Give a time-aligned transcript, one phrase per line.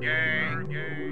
[0.00, 1.03] Burger Gang.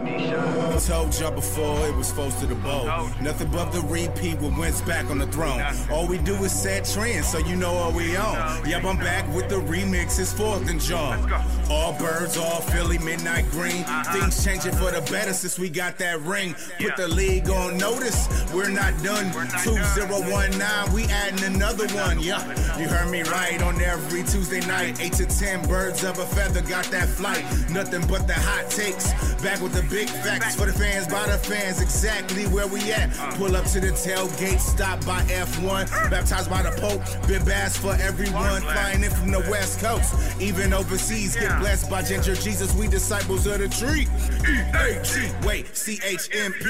[0.00, 2.84] I told y'all before it was supposed to the bowl.
[3.20, 5.60] Nothing but the repeat with Wentz back on the throne.
[5.90, 8.68] All we do is set trends, so you know what we on.
[8.68, 11.30] Yep, I'm back with the remixes, fourth and John.
[11.68, 13.84] All birds, all Philly, midnight green.
[14.12, 16.54] Things changing for the better since we got that ring.
[16.80, 18.28] Put the league on notice.
[18.52, 19.32] We're not done.
[19.64, 22.20] 2019, we adding another one.
[22.20, 22.46] Yeah,
[22.78, 25.00] you heard me right on every Tuesday night.
[25.00, 27.44] 8 to 10 birds of a feather got that flight.
[27.70, 29.12] Nothing but the hot takes.
[29.42, 33.10] Back with the big facts for the fans, by the fans, exactly where we at.
[33.36, 37.94] Pull up to the tailgate, stop by F1, baptized by the Pope, been bass for
[37.94, 42.88] everyone, flying in from the West Coast, even overseas, get blessed by Ginger Jesus, we
[42.88, 44.06] disciples of the tree.
[44.48, 46.64] E-A-T, wait, C-H-M-P,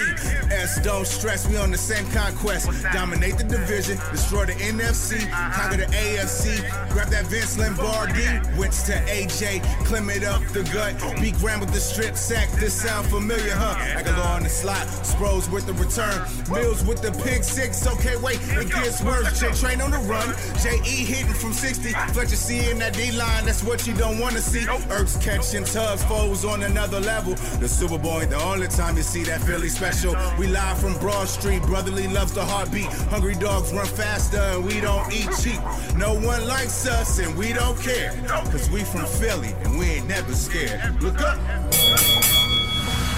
[0.52, 5.78] S, don't stress, we on the same conquest, dominate the division, destroy the NFC, conquer
[5.78, 6.58] the AFC,
[6.90, 8.24] grab that Vince Lombardi,
[8.58, 12.70] Wentz to AJ, climb it up the gut, be grand with the strip sack, the
[12.70, 13.74] sound familiar, huh?
[13.98, 16.20] Agholor on the slot, Sproles with the return,
[16.50, 17.86] Mills with the pick six.
[17.86, 19.40] Okay, wait, it gets worse.
[19.40, 21.04] J train on the run, J.E.
[21.04, 21.90] hitting from 60.
[22.12, 24.60] Fletcher in that D line, that's what you don't want to see.
[24.60, 27.34] Ertz catching tugs, Foles on another level.
[27.58, 30.14] The Super Bowl ain't the only time you see that Philly special.
[30.38, 32.86] We live from Broad Street, brotherly loves the heartbeat.
[33.10, 35.60] Hungry dogs run faster and we don't eat cheap.
[35.96, 38.12] No one likes us and we don't care.
[38.50, 41.02] Cause we from Philly and we ain't never scared.
[41.02, 41.38] Look up.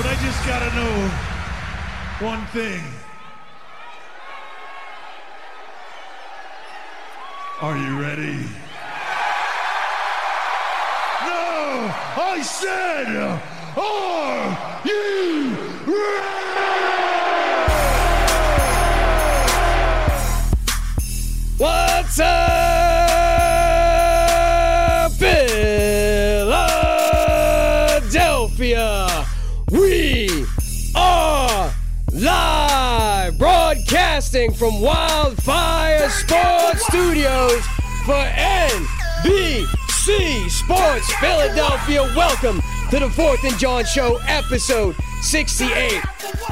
[0.01, 1.11] But I just gotta know
[2.27, 2.83] one thing.
[7.61, 8.49] Are you ready?
[11.21, 11.93] No!
[12.17, 13.09] I said,
[13.77, 14.57] are
[14.87, 16.31] you ready?
[21.59, 22.50] What's up,
[34.61, 37.65] from Wildfire Sports Studios
[38.05, 38.23] for
[39.23, 42.03] NBC Sports Philadelphia.
[42.15, 42.61] Welcome
[42.91, 46.03] to the Fourth and John Show, episode 68.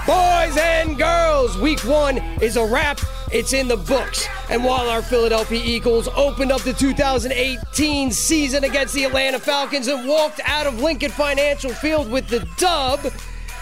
[0.07, 2.99] Boys and girls, week one is a wrap.
[3.31, 4.27] It's in the books.
[4.49, 10.09] And while our Philadelphia Eagles opened up the 2018 season against the Atlanta Falcons and
[10.09, 13.01] walked out of Lincoln Financial Field with the dub,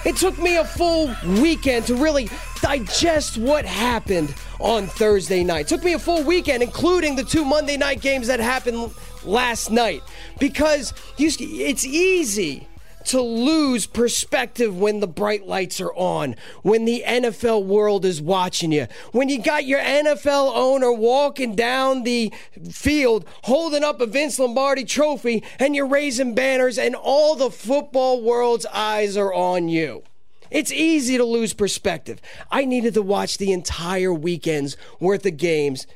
[0.07, 2.31] it took me a full weekend to really
[2.63, 5.63] digest what happened on Thursday night.
[5.63, 9.71] It took me a full weekend, including the two Monday night games that happened last
[9.71, 10.03] night,
[10.39, 12.69] because you, it's easy
[13.07, 18.73] to lose perspective when the bright lights are on, when the NFL world is watching
[18.73, 22.33] you, when you got your NFL owner walking down the
[22.71, 28.23] field holding up a Vince Lombardi trophy and you're raising banners and all the football
[28.23, 30.03] world's eyes are on you.
[30.51, 32.21] It's easy to lose perspective.
[32.51, 35.87] I needed to watch the entire weekend's worth of games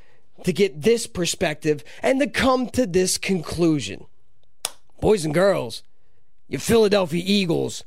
[0.44, 4.06] to get this perspective and to come to this conclusion.
[5.00, 5.82] Boys and girls,
[6.50, 7.84] your Philadelphia Eagles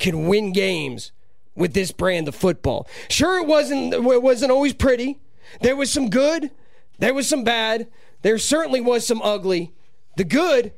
[0.00, 1.12] can win games
[1.54, 2.86] with this brand of football.
[3.08, 5.18] Sure, it wasn't it wasn't always pretty.
[5.62, 6.50] There was some good,
[6.98, 7.86] there was some bad,
[8.22, 9.72] there certainly was some ugly.
[10.16, 10.72] The good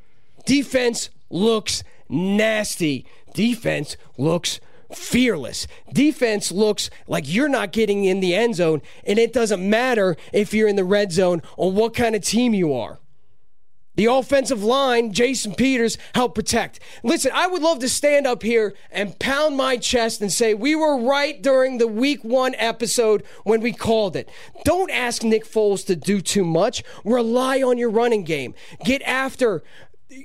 [0.45, 3.07] defense looks nasty.
[3.33, 4.61] Defense looks
[4.93, 5.67] fearless.
[5.91, 10.53] Defense looks like you're not getting in the end zone, and it doesn't matter if
[10.53, 12.99] you're in the red zone or what kind of team you are.
[13.95, 16.81] The offensive line, Jason Peters, helped protect.
[17.03, 20.75] Listen, I would love to stand up here and pound my chest and say we
[20.75, 24.31] were right during the week one episode when we called it.
[24.65, 26.83] Don't ask Nick Foles to do too much.
[27.05, 28.55] Rely on your running game.
[28.85, 29.63] Get after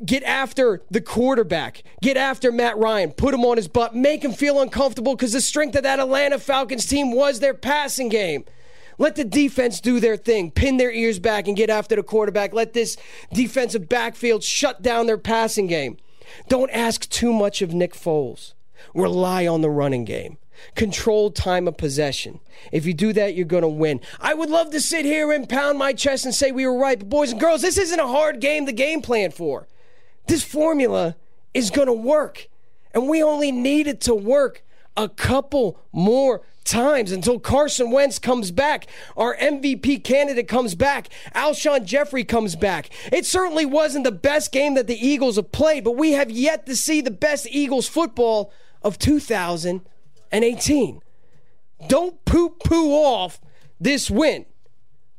[0.05, 1.83] get after the quarterback.
[2.01, 3.11] Get after Matt Ryan.
[3.11, 3.95] Put him on his butt.
[3.95, 8.09] Make him feel uncomfortable because the strength of that Atlanta Falcons team was their passing
[8.09, 8.45] game.
[8.97, 12.53] Let the defense do their thing, pin their ears back and get after the quarterback.
[12.53, 12.97] Let this
[13.31, 15.97] defensive backfield shut down their passing game.
[16.47, 18.53] Don't ask too much of Nick Foles.
[18.93, 20.37] Rely on the running game.
[20.75, 22.39] Control time of possession.
[22.71, 24.01] If you do that, you're going to win.
[24.19, 26.97] I would love to sit here and pound my chest and say we were right,
[26.97, 29.67] but boys and girls, this isn't a hard game to game plan for.
[30.27, 31.15] This formula
[31.53, 32.47] is going to work,
[32.93, 34.63] and we only need it to work
[34.95, 38.85] a couple more times until Carson Wentz comes back,
[39.15, 42.89] our MVP candidate comes back, Alshon Jeffery comes back.
[43.11, 46.67] It certainly wasn't the best game that the Eagles have played, but we have yet
[46.67, 48.53] to see the best Eagles football
[48.83, 50.99] of 2018.
[51.87, 53.41] Don't poo poo off
[53.79, 54.45] this win.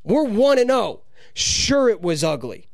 [0.05, 1.01] We're 1 0.
[1.35, 2.69] Sure, it was ugly,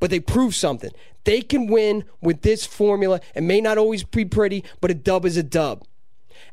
[0.00, 0.90] but they proved something.
[1.24, 3.20] They can win with this formula.
[3.34, 5.84] It may not always be pretty, but a dub is a dub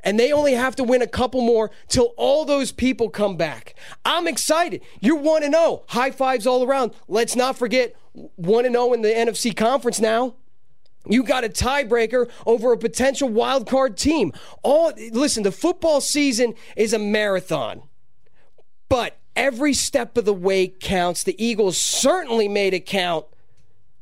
[0.03, 3.75] and they only have to win a couple more till all those people come back.
[4.05, 4.81] I'm excited.
[4.99, 5.83] You're 1 0.
[5.87, 6.93] High fives all around.
[7.07, 10.35] Let's not forget 1 0 in the NFC conference now.
[11.05, 14.31] You got a tiebreaker over a potential wild card team.
[14.61, 17.83] All listen, the football season is a marathon.
[18.87, 21.23] But every step of the way counts.
[21.23, 23.25] The Eagles certainly made it count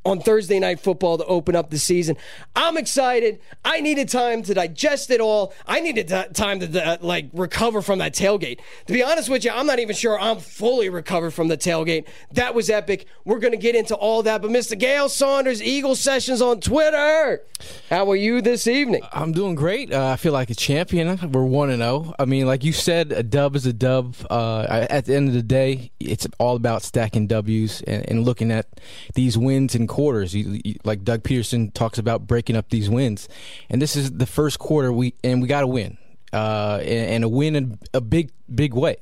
[0.04, 2.18] on Thursday night football to open up the season.
[2.56, 3.40] I'm excited.
[3.64, 5.54] I needed time to digest it all.
[5.68, 8.60] I needed time to uh, like recover from that tailgate.
[8.88, 12.08] To be honest with you, I'm not even sure I'm fully recovered from the tailgate.
[12.32, 13.06] That was epic.
[13.26, 14.42] We're going to get into all that.
[14.42, 14.78] But Mr.
[14.78, 17.44] Gail Saunders, Eagle Sessions on Twitter.
[17.90, 19.02] How are you this evening?
[19.14, 19.94] I'm doing great.
[19.94, 21.32] Uh, I feel like a champion.
[21.32, 22.16] We're 1 0.
[22.18, 24.16] I mean, like you said, a dub is a dub.
[24.30, 28.52] Uh, at the end of the day, it's all about stacking W's and, and looking
[28.52, 28.68] at
[29.14, 30.34] these wins and quarters.
[30.34, 33.30] You, you, like Doug Pederson talks about breaking up these wins,
[33.70, 35.98] and this is the first quarter we and we got to win.
[36.34, 38.96] Uh, and, and, a win in a big, big way.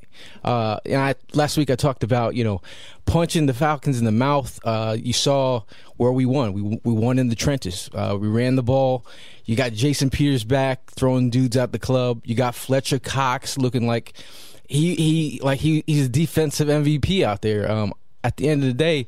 [0.43, 2.59] Uh, and I, last week I talked about you know
[3.05, 4.59] punching the Falcons in the mouth.
[4.63, 5.61] Uh, you saw
[5.97, 6.53] where we won.
[6.53, 7.87] We we won in the trenches.
[7.93, 9.05] Uh, we ran the ball.
[9.45, 12.23] You got Jason Peters back throwing dudes out the club.
[12.25, 14.13] You got Fletcher Cox looking like
[14.67, 17.69] he he like he he's a defensive MVP out there.
[17.69, 17.93] Um,
[18.23, 19.05] at the end of the day,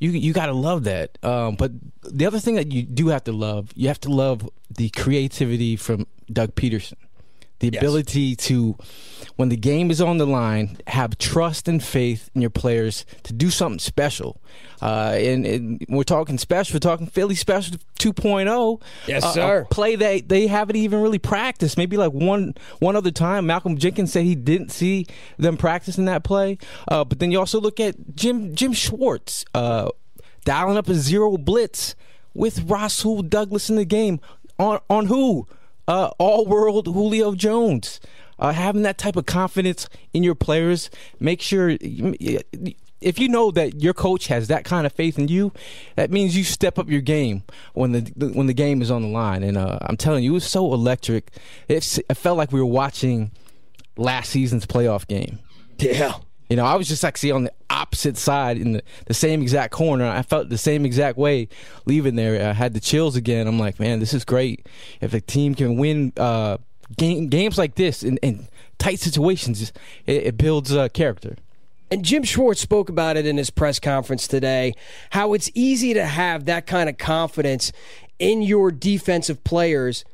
[0.00, 1.18] you you got to love that.
[1.22, 4.48] Um, but the other thing that you do have to love, you have to love
[4.74, 6.94] the creativity from Doug Pederson.
[7.60, 7.82] The yes.
[7.82, 8.76] ability to,
[9.36, 13.32] when the game is on the line, have trust and faith in your players to
[13.32, 14.40] do something special.
[14.82, 18.82] Uh, and, and, we're talking special, we're talking Philly Special 2.0.
[19.06, 19.66] Yes, uh, sir.
[19.70, 21.76] play that they haven't even really practiced.
[21.76, 23.46] Maybe like one one other time.
[23.46, 26.56] Malcolm Jenkins said he didn't see them practicing that play.
[26.88, 29.90] Uh, but then you also look at Jim Jim Schwartz uh,
[30.44, 31.94] dialing up a zero blitz
[32.32, 34.20] with Rasul Douglas in the game.
[34.58, 35.46] On on who?
[35.90, 38.00] Uh, all world Julio Jones.
[38.38, 40.88] Uh, having that type of confidence in your players,
[41.18, 41.76] make sure
[43.00, 45.52] if you know that your coach has that kind of faith in you,
[45.96, 47.42] that means you step up your game
[47.74, 48.00] when the
[48.32, 49.42] when the game is on the line.
[49.42, 51.32] And uh, I'm telling you, it was so electric.
[51.68, 53.30] It, it felt like we were watching
[53.98, 55.38] last season's playoff game.
[55.78, 56.14] Yeah.
[56.50, 59.72] You know, I was just actually on the opposite side in the, the same exact
[59.72, 60.04] corner.
[60.04, 61.48] I felt the same exact way
[61.86, 62.50] leaving there.
[62.50, 63.46] I had the chills again.
[63.46, 64.66] I'm like, man, this is great.
[65.00, 66.58] If a team can win uh,
[66.96, 68.48] game, games like this in, in
[68.78, 69.72] tight situations,
[70.06, 71.36] it, it builds uh, character.
[71.88, 74.74] And Jim Schwartz spoke about it in his press conference today
[75.10, 77.70] how it's easy to have that kind of confidence
[78.18, 80.04] in your defensive players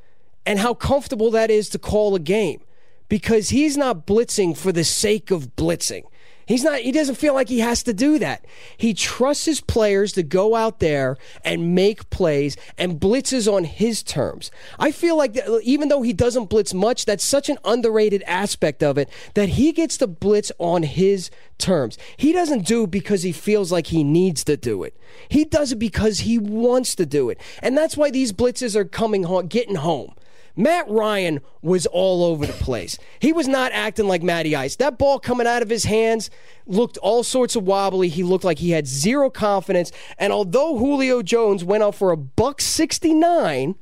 [0.45, 2.61] and how comfortable that is to call a game
[3.09, 6.05] because he's not blitzing for the sake of blitzing.
[6.47, 8.45] He's not, he doesn't feel like he has to do that.
[8.77, 14.05] He trusts his players to go out there and make plays and blitzes on his
[14.05, 14.53] terms.
[14.79, 18.83] I feel like that, even though he doesn't blitz much, that's such an underrated aspect
[18.83, 21.99] of it that he gets to blitz on his terms.
[22.17, 24.97] He doesn't do because he feels like he needs to do it.
[25.29, 27.41] He does it because he wants to do it.
[27.61, 30.15] And that's why these blitzes are coming home, getting home.
[30.57, 32.99] Matt Ryan was all over the place.
[33.21, 34.77] He was not acting like Matty Ice.
[34.77, 36.31] That ball coming out of his hands
[36.67, 38.09] looked all sorts of wobbly.
[38.09, 39.93] He looked like he had zero confidence.
[40.19, 43.75] And although Julio Jones went out for a buck 69,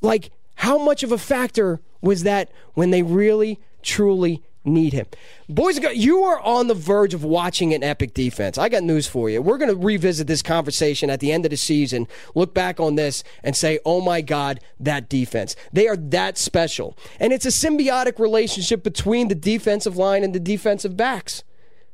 [0.00, 5.06] like how much of a factor was that when they really truly need him.
[5.48, 8.56] Boys you are on the verge of watching an epic defense.
[8.56, 9.42] I got news for you.
[9.42, 12.94] We're going to revisit this conversation at the end of the season, look back on
[12.94, 15.54] this, and say, oh my God, that defense.
[15.72, 16.96] They are that special.
[17.20, 21.44] And it's a symbiotic relationship between the defensive line and the defensive backs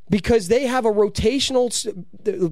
[0.09, 1.71] because they have a rotational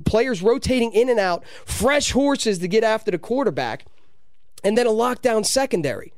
[0.05, 3.85] players rotating in and out, fresh horses to get after the quarterback,
[4.63, 6.13] and then a lockdown secondary.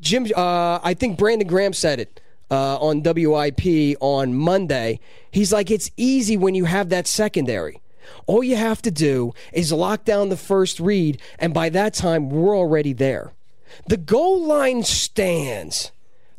[0.00, 2.20] Jim, uh, I think Brandon Graham said it
[2.50, 5.00] uh, on WIP on Monday.
[5.30, 7.80] He's like, it's easy when you have that secondary.
[8.26, 12.28] All you have to do is lock down the first read, and by that time,
[12.28, 13.32] we're already there.
[13.88, 15.92] The goal line stands.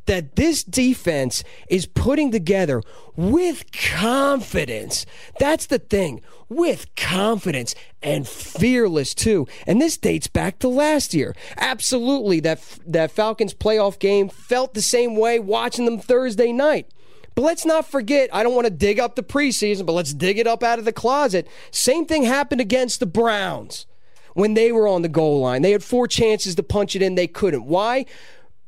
[0.05, 2.81] That this defense is putting together
[3.15, 5.05] with confidence.
[5.39, 9.48] That's the thing, with confidence and fearless too.
[9.67, 11.36] And this dates back to last year.
[11.58, 16.88] Absolutely, that that Falcons playoff game felt the same way watching them Thursday night.
[17.34, 20.38] But let's not forget, I don't want to dig up the preseason, but let's dig
[20.38, 21.48] it up out of the closet.
[21.72, 23.86] Same thing happened against the Browns
[24.34, 25.62] when they were on the goal line.
[25.62, 27.65] They had four chances to punch it in, they couldn't.
[27.65, 28.05] Why?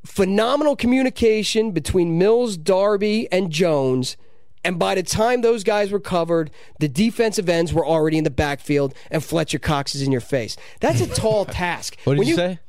[0.05, 4.17] Phenomenal communication between Mills, Darby, and Jones.
[4.65, 8.29] And by the time those guys were covered, the defensive ends were already in the
[8.29, 10.55] backfield, and Fletcher Cox is in your face.
[10.79, 11.97] That's a tall task.
[12.05, 12.59] What did When you, say?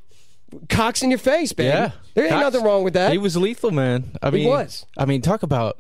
[0.69, 1.69] Cox in your face, baby.
[1.69, 3.13] Yeah, There ain't Cox- nothing wrong with that.
[3.13, 4.13] He was lethal, man.
[4.23, 4.87] I He mean, was.
[4.97, 5.79] I mean, talk about.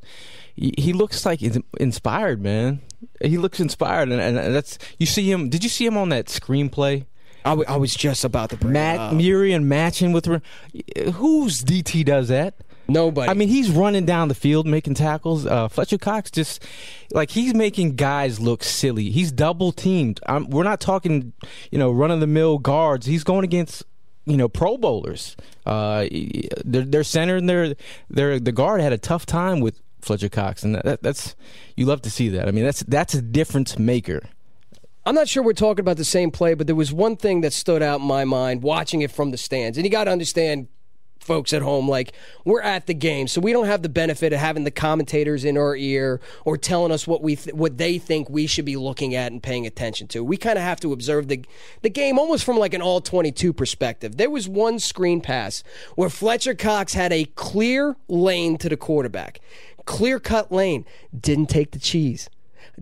[0.56, 2.80] He he looks like he's inspired, man.
[3.20, 5.48] He looks inspired, and, and that's you see him.
[5.48, 7.06] Did you see him on that screenplay?
[7.44, 9.12] I, w- I was just about to bring Matt up.
[9.12, 12.54] Murian matching with who's DT does that?
[12.86, 13.30] Nobody.
[13.30, 15.46] I mean, he's running down the field making tackles.
[15.46, 16.62] Uh, Fletcher Cox just
[17.12, 19.10] like he's making guys look silly.
[19.10, 20.20] He's double teamed.
[20.26, 21.32] Um, we're not talking,
[21.70, 23.06] you know, run of the mill guards.
[23.06, 23.84] He's going against,
[24.26, 25.34] you know, Pro Bowlers.
[25.64, 26.06] Uh,
[26.64, 27.74] their their center and their
[28.10, 31.34] their the guard had a tough time with Fletcher Cox, and that, that's
[31.76, 32.48] you love to see that.
[32.48, 34.20] I mean, that's that's a difference maker.
[35.06, 37.52] I'm not sure we're talking about the same play, but there was one thing that
[37.52, 39.76] stood out in my mind watching it from the stands.
[39.76, 40.68] And you got to understand,
[41.20, 42.14] folks at home, like
[42.46, 45.58] we're at the game, so we don't have the benefit of having the commentators in
[45.58, 49.14] our ear or telling us what we th- what they think we should be looking
[49.14, 50.24] at and paying attention to.
[50.24, 51.44] We kind of have to observe the
[51.82, 54.16] the game almost from like an all 22 perspective.
[54.16, 55.62] There was one screen pass
[55.96, 59.40] where Fletcher Cox had a clear lane to the quarterback.
[59.84, 60.86] Clear cut lane.
[61.18, 62.30] Didn't take the cheese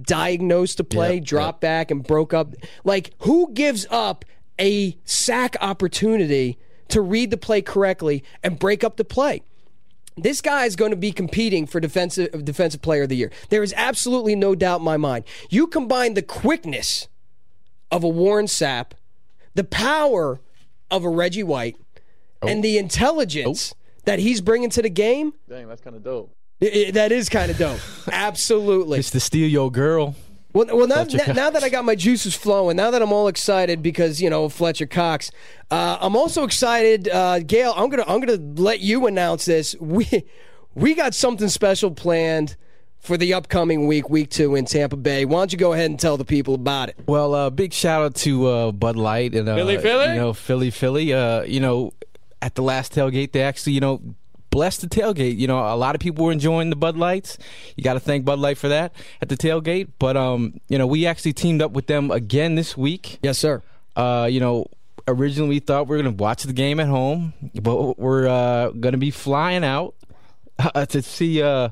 [0.00, 2.54] diagnosed the play, Yep, dropped back, and broke up.
[2.84, 4.24] Like, who gives up
[4.58, 6.58] a sack opportunity
[6.88, 9.42] to read the play correctly and break up the play?
[10.16, 13.30] This guy is going to be competing for defensive defensive player of the year.
[13.48, 15.24] There is absolutely no doubt in my mind.
[15.48, 17.08] You combine the quickness
[17.90, 18.92] of a Warren Sapp,
[19.54, 20.40] the power
[20.90, 21.76] of a Reggie White,
[22.42, 22.62] and oh.
[22.62, 24.00] the intelligence oh.
[24.04, 25.32] that he's bringing to the game.
[25.48, 26.34] Dang, that's kind of dope.
[26.62, 27.80] I- i- that is kind of dope.
[28.12, 28.98] Absolutely.
[29.00, 30.14] It's to steal your girl.
[30.54, 33.26] Well, well now, now, now that I got my juices flowing, now that I'm all
[33.28, 35.30] excited because you know Fletcher Cox,
[35.70, 37.08] uh, I'm also excited.
[37.08, 39.74] Uh, Gail, I'm gonna I'm gonna let you announce this.
[39.80, 40.06] We
[40.74, 42.56] we got something special planned
[42.98, 45.24] for the upcoming week, week two in Tampa Bay.
[45.24, 46.96] Why don't you go ahead and tell the people about it?
[47.06, 50.08] Well, uh, big shout out to uh, Bud Light and uh, Philly, Philly?
[50.08, 51.12] You know, Philly, Philly.
[51.14, 51.94] Uh, you know,
[52.42, 54.02] at the last tailgate, they actually, you know,
[54.52, 55.36] blessed the tailgate.
[55.36, 57.38] You know, a lot of people were enjoying the Bud Lights.
[57.74, 59.88] You got to thank Bud Light for that at the tailgate.
[59.98, 63.18] But um, you know, we actually teamed up with them again this week.
[63.22, 63.62] Yes, sir.
[63.96, 64.68] Uh, you know,
[65.08, 68.70] originally we thought we were going to watch the game at home, but we're uh,
[68.70, 69.94] going to be flying out
[70.58, 71.70] uh, to see uh,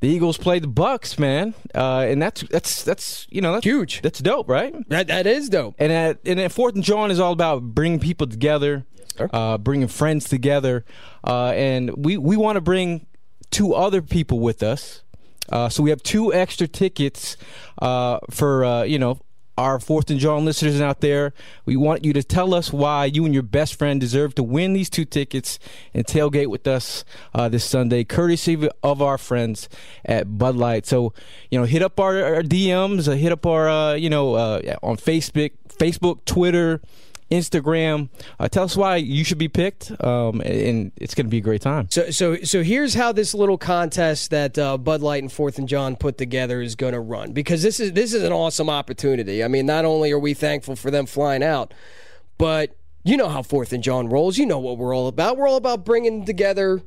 [0.00, 1.54] the Eagles play the Bucks, man.
[1.74, 4.00] Uh, and that's that's that's you know that's Huge.
[4.02, 4.74] That's dope, right?
[4.88, 5.74] That that is dope.
[5.78, 8.86] And at and at Fourth and John is all about bringing people together,
[9.32, 10.84] uh, bringing friends together,
[11.24, 13.06] uh, and we we want to bring
[13.50, 15.02] two other people with us.
[15.50, 17.36] Uh, so we have two extra tickets
[17.80, 19.20] uh, for uh, you know
[19.58, 21.34] our Fourth and John listeners out there.
[21.66, 24.72] We want you to tell us why you and your best friend deserve to win
[24.72, 25.58] these two tickets
[25.92, 29.68] and tailgate with us uh, this Sunday, courtesy of our friends
[30.04, 30.86] at Bud Light.
[30.86, 31.12] So
[31.50, 34.76] you know, hit up our, our DMs, uh, hit up our uh, you know uh,
[34.82, 36.80] on Facebook, Facebook, Twitter.
[37.30, 38.08] Instagram.
[38.38, 41.42] Uh, tell us why you should be picked, um, and it's going to be a
[41.42, 41.88] great time.
[41.90, 45.68] So, so, so here's how this little contest that uh, Bud Light and Fourth and
[45.68, 49.44] John put together is going to run because this is this is an awesome opportunity.
[49.44, 51.74] I mean, not only are we thankful for them flying out,
[52.38, 54.38] but you know how Fourth and John rolls.
[54.38, 55.36] You know what we're all about.
[55.36, 56.82] We're all about bringing together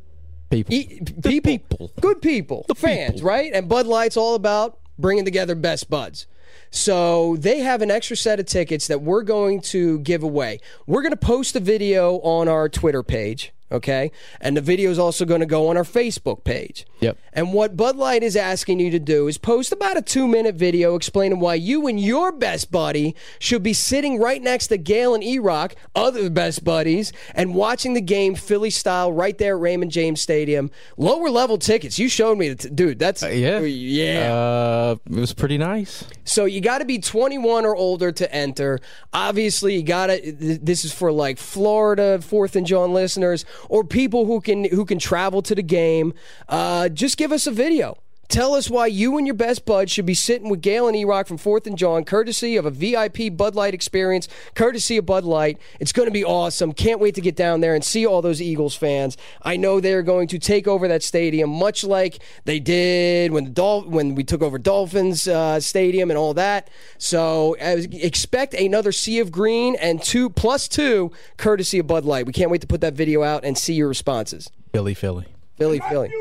[0.49, 1.91] People, e- people, people.
[2.01, 3.29] good people, the fans, people.
[3.29, 3.51] right?
[3.53, 6.27] And Bud Light's all about bringing together best buds.
[6.69, 10.59] So they have an extra set of tickets that we're going to give away.
[10.87, 14.11] We're going to post a video on our Twitter page, okay?
[14.39, 16.85] And the video is also going to go on our Facebook page.
[16.99, 17.17] Yep.
[17.33, 20.55] And what Bud Light is asking you to do is post about a two minute
[20.55, 25.15] video explaining why you and your best buddy should be sitting right next to Gail
[25.15, 29.61] and E Rock, other best buddies, and watching the game Philly style right there at
[29.61, 30.69] Raymond James Stadium.
[30.97, 31.97] Lower level tickets.
[31.97, 32.99] You showed me, the t- dude.
[32.99, 34.33] That's yeah, yeah.
[34.33, 36.03] Uh, it was pretty nice.
[36.23, 38.79] So you got to be 21 or older to enter.
[39.13, 40.31] Obviously, you got to.
[40.31, 44.99] This is for like Florida Fourth and John listeners or people who can who can
[44.99, 46.13] travel to the game.
[46.47, 47.97] Uh, just give us a video.
[48.31, 51.27] Tell us why you and your best bud should be sitting with Gail and E-Rock
[51.27, 55.59] from 4th and John, courtesy of a VIP Bud Light experience, courtesy of Bud Light.
[55.81, 56.71] It's going to be awesome.
[56.71, 59.17] Can't wait to get down there and see all those Eagles fans.
[59.41, 63.49] I know they're going to take over that stadium, much like they did when the
[63.49, 66.69] Dol- when we took over Dolphins uh, Stadium and all that.
[66.97, 72.25] So uh, expect another sea of green and two plus two, courtesy of Bud Light.
[72.27, 74.49] We can't wait to put that video out and see your responses.
[74.71, 75.25] Philly, Philly.
[75.57, 76.13] Philly, Philly.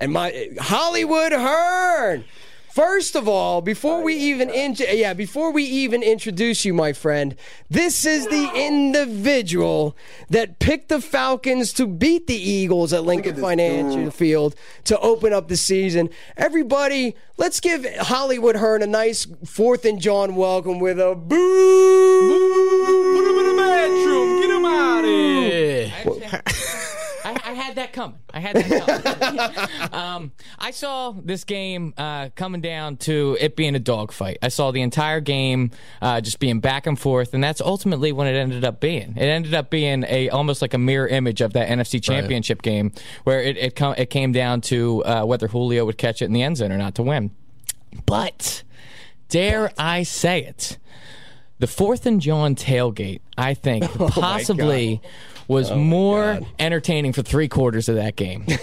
[0.00, 2.24] And my Hollywood Hearn.
[2.72, 7.34] First of all, before we even in, yeah, before we even introduce you, my friend,
[7.68, 9.96] this is the individual
[10.28, 14.54] that picked the Falcons to beat the Eagles at Lincoln Financial Field
[14.84, 16.10] to open up the season.
[16.36, 21.36] Everybody, let's give Hollywood Hearn a nice Fourth and John welcome with a boo.
[23.16, 24.40] Put him in the bedroom.
[24.40, 26.69] Get him out of here.
[27.60, 28.18] Had that coming.
[28.32, 29.92] I had that coming.
[29.92, 34.38] um, I saw this game uh, coming down to it being a dogfight.
[34.40, 38.26] I saw the entire game uh, just being back and forth, and that's ultimately what
[38.26, 39.14] it ended up being.
[39.14, 42.92] It ended up being a almost like a mirror image of that NFC Championship game,
[43.24, 46.32] where it it, com- it came down to uh, whether Julio would catch it in
[46.32, 47.30] the end zone or not to win.
[48.06, 48.62] But
[49.28, 50.78] dare I say it?
[51.58, 55.02] The fourth and John tailgate, I think, possibly
[55.50, 58.44] was more entertaining for three quarters of that game.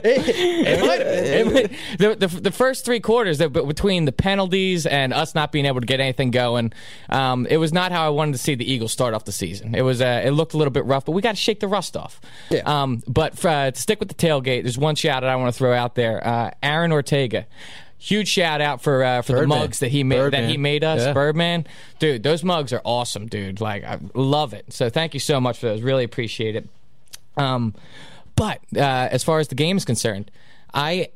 [0.00, 5.66] It might- the, the, the first three quarters, between the penalties and us not being
[5.66, 6.72] able to get anything going,
[7.08, 9.74] um, it was not how I wanted to see the Eagles start off the season.
[9.74, 11.68] It was uh, it looked a little bit rough, but we got to shake the
[11.68, 12.20] rust off.
[12.50, 12.60] Yeah.
[12.64, 15.52] Um, but for, uh, to stick with the tailgate, there's one shout out I want
[15.52, 16.24] to throw out there.
[16.26, 17.46] Uh, Aaron Ortega.
[18.00, 19.58] Huge shout out for uh, for the Birdman.
[19.58, 20.48] mugs that he made that Birdman.
[20.50, 21.12] he made us, Yeah.
[21.12, 21.66] Birdman.
[21.98, 23.60] Dude, those mugs are awesome, dude.
[23.60, 24.72] Like I love it.
[24.72, 25.82] So thank you so much for those.
[25.82, 26.68] Really appreciate it.
[27.36, 27.74] Um,
[28.36, 30.30] but uh, as far as the game is concerned,
[30.72, 31.08] I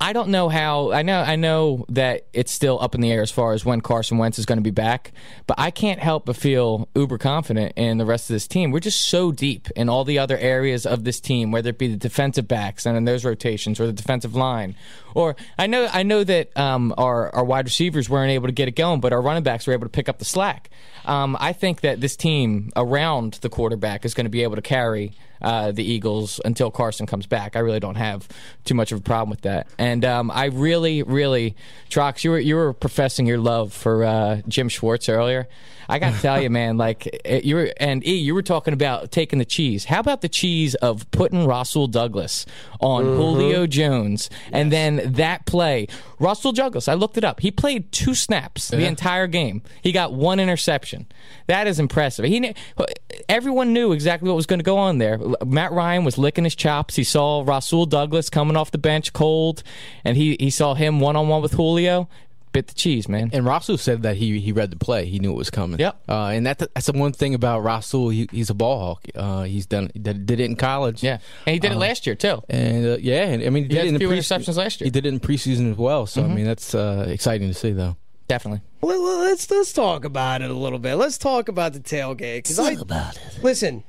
[0.00, 0.92] I don't know how.
[0.92, 3.80] I know I know that it's still up in the air as far as when
[3.80, 5.12] Carson Wentz is going to be back.
[5.48, 8.70] But I can't help but feel uber confident in the rest of this team.
[8.70, 11.88] We're just so deep in all the other areas of this team, whether it be
[11.88, 14.76] the defensive backs and in those rotations, or the defensive line,
[15.14, 18.68] or I know I know that um, our our wide receivers weren't able to get
[18.68, 20.70] it going, but our running backs were able to pick up the slack.
[21.06, 24.62] Um, I think that this team around the quarterback is going to be able to
[24.62, 27.56] carry uh, the Eagles until Carson comes back.
[27.56, 28.28] I really don't have
[28.64, 29.66] too much of a problem with that.
[29.78, 31.56] And um, I really, really,
[31.90, 35.48] Trox, you were you were professing your love for uh, Jim Schwartz earlier.
[35.88, 39.10] I got to tell you, man, like you were and E, you were talking about
[39.10, 39.86] taking the cheese.
[39.86, 42.46] How about the cheese of putting Rasul Douglas
[42.80, 43.16] on mm-hmm.
[43.16, 46.88] Julio Jones, and then that play, Rasul Douglas.
[46.88, 47.40] I looked it up.
[47.40, 48.86] He played two snaps the uh-huh.
[48.86, 49.62] entire game.
[49.82, 51.06] He got one interception.
[51.46, 52.24] That is impressive.
[52.24, 52.54] He
[53.28, 55.18] everyone knew exactly what was going to go on there.
[55.44, 56.96] Matt Ryan was licking his chops.
[56.96, 59.62] He saw Rasul Douglas coming off the bench cold,
[60.04, 62.08] and he he saw him one on one with Julio.
[62.58, 63.30] Bit the cheese, man.
[63.32, 65.06] And Rasul said that he he read the play.
[65.06, 65.78] He knew it was coming.
[65.78, 66.02] Yep.
[66.08, 68.08] Uh, and that that's the one thing about Rasul.
[68.08, 69.04] He, he's a ball hawk.
[69.14, 71.04] Uh, he's done did, did it in college.
[71.04, 72.42] Yeah, and he did it last year too.
[72.48, 74.56] And uh, yeah, and I mean, he, He did it in a few pre- interceptions
[74.56, 74.86] last year.
[74.86, 76.06] He did it in preseason as well.
[76.06, 77.96] So I mean, that's uh, exciting to see, though.
[78.26, 78.62] Definitely.
[78.82, 80.96] Let- Let's let's talk about it a little bit.
[80.96, 82.52] Let's talk about the tailgate.
[82.56, 83.22] Talk about it.
[83.42, 83.84] Listen,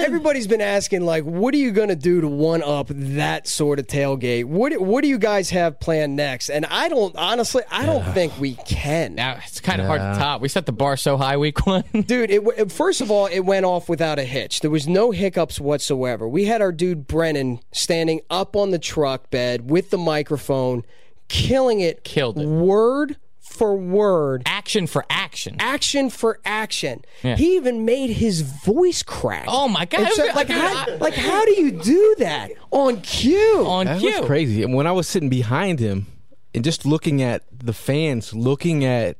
[0.00, 3.78] everybody's been asking like, what are you going to do to one up that sort
[3.78, 4.44] of tailgate?
[4.44, 6.48] What what do you guys have planned next?
[6.50, 9.14] And I don't honestly, I don't think we can.
[9.14, 10.40] Now it's kind of hard to top.
[10.40, 11.84] We set the bar so high week one.
[11.92, 14.60] Dude, it, it- first of all, it went off without a hitch.
[14.60, 16.28] There was no hiccups whatsoever.
[16.28, 20.84] We had our dude Brennan standing up on the truck bed with the microphone,
[21.28, 22.46] killing it, Killed it.
[22.46, 23.16] word
[23.60, 25.54] for word, action for action.
[25.60, 27.04] action for action.
[27.22, 27.36] Yeah.
[27.36, 29.44] He even made his voice crack.
[29.48, 30.10] Oh my God.
[30.12, 33.62] So, like, how, like, how do you do that on cue?
[33.66, 34.18] on That cue.
[34.18, 34.62] was crazy.
[34.62, 36.06] And when I was sitting behind him
[36.54, 39.18] and just looking at the fans, looking at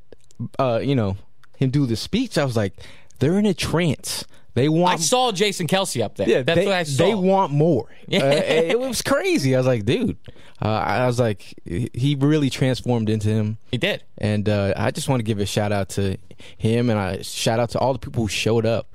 [0.58, 1.18] uh, you know
[1.58, 2.72] him do the speech, I was like,
[3.18, 4.24] they're in a trance.
[4.54, 4.94] They want.
[4.94, 6.28] I saw Jason Kelce up there.
[6.28, 7.04] Yeah, that's they, what I saw.
[7.04, 7.88] They want more.
[8.10, 8.24] Yeah.
[8.24, 9.54] Uh, it was crazy.
[9.54, 10.16] I was like, dude.
[10.60, 13.58] Uh, I was like, he really transformed into him.
[13.70, 14.02] He did.
[14.18, 16.18] And uh, I just want to give a shout out to
[16.58, 18.88] him and I shout out to all the people who showed up.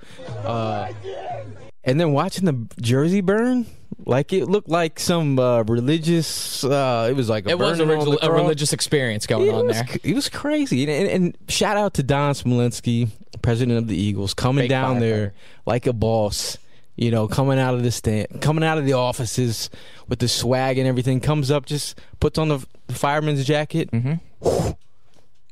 [1.86, 3.68] And then watching the jersey burn,
[4.06, 6.64] like it looked like some uh, religious.
[6.64, 9.68] Uh, it was like a It was a, relig- a religious experience going It on
[9.68, 9.88] was, there.
[10.04, 10.84] It was crazy.
[10.84, 13.10] And, and, shout out to Don Smolenski,
[13.44, 15.34] president of the Eagles, coming Fake down there
[15.66, 16.58] like a boss.
[16.98, 19.70] You know, coming out of the stand, coming out of the offices
[20.08, 21.20] with the swag and everything.
[21.20, 23.90] Comes up, just puts on the, the fireman's jacket.
[23.92, 24.78] Lit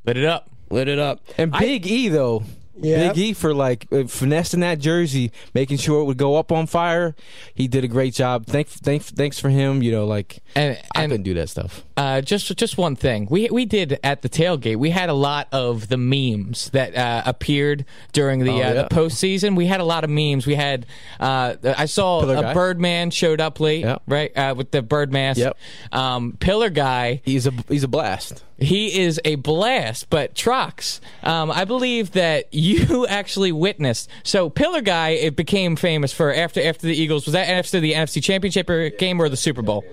[0.05, 0.49] it up.
[0.69, 1.19] Lit it up.
[1.37, 2.43] And Big E though,
[2.75, 3.09] Yeah.
[3.09, 6.65] Big E for like uh, finessing that jersey, making sure it would go up on
[6.67, 7.15] fire.
[7.53, 8.45] He did a great job.
[8.47, 9.83] Thank, thank, thanks for him.
[9.83, 11.83] You know, like And- I couldn't do that stuff.
[11.95, 13.27] Uh, just just one thing.
[13.29, 14.77] We we did at the tailgate.
[14.77, 18.73] We had a lot of the memes that uh, appeared during the Oh, uh, yeah.
[18.73, 19.55] the postseason.
[19.55, 20.47] We had a lot of memes.
[20.47, 20.87] We had
[21.19, 22.53] uh, I saw Pillar a guy.
[22.55, 24.01] Birdman showed up late, Yep.
[24.07, 25.39] right, uh, with the bird mask.
[25.39, 25.55] Yep.
[25.91, 27.21] Um, Pillar guy.
[27.23, 28.43] He's a he's a blast.
[28.63, 34.09] He is a blast, but Trox, um, I believe that you actually witnessed.
[34.23, 37.25] So Pillar Guy, it became famous for after after the Eagles.
[37.25, 39.83] Was that after the NFC Championship or game or the Super Bowl?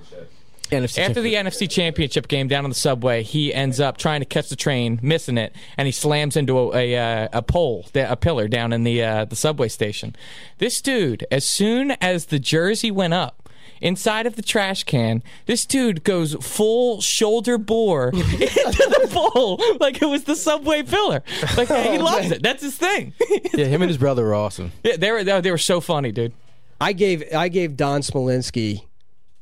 [0.70, 1.34] NFC After the.
[1.34, 4.98] NFC Championship game down on the subway, he ends up trying to catch the train,
[5.02, 8.84] missing it, and he slams into a a, uh, a pole, a pillar down in
[8.84, 10.14] the uh, the subway station.
[10.58, 13.39] This dude, as soon as the jersey went up.
[13.80, 20.02] Inside of the trash can, this dude goes full shoulder bore into the bowl like
[20.02, 21.22] it was the subway pillar.
[21.56, 22.42] Like he loves it.
[22.42, 23.14] That's his thing.
[23.54, 24.72] yeah, him and his brother are awesome.
[24.84, 26.32] yeah, they were they were so funny, dude.
[26.80, 28.84] I gave I gave Don Smolenski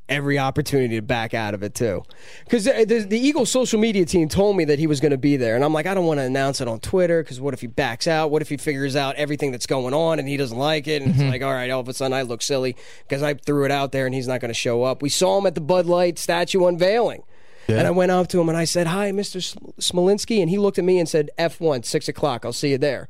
[0.09, 2.03] every opportunity to back out of it too,
[2.45, 5.37] because the, the, Eagles social media team told me that he was going to be
[5.37, 7.61] there, and I'm like, I don't want to announce it on Twitter because what if
[7.61, 8.31] he backs out?
[8.31, 11.03] What if he figures out everything that's going on and he doesn't like it?
[11.03, 11.31] And it's mm-hmm.
[11.31, 13.93] like, all right, all of a sudden I look silly because I threw it out
[13.93, 15.03] there and he's not going to show up.
[15.03, 17.23] We saw him at the Bud Light statue unveiling.
[17.69, 19.43] And I went up to him and I said, "Hi, Mr.
[19.43, 22.47] Sm- Smolenski," and he looked at me and said, "F1, six o'clock.
[22.47, 23.09] I'll see you there."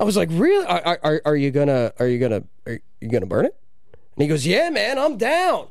[0.00, 0.64] I was like, "Really?
[0.64, 1.92] Are, are, are you gonna?
[1.98, 2.44] Are you gonna?
[2.66, 3.54] Are you gonna burn it?"
[4.16, 5.68] And he goes, "Yeah, man, I'm down."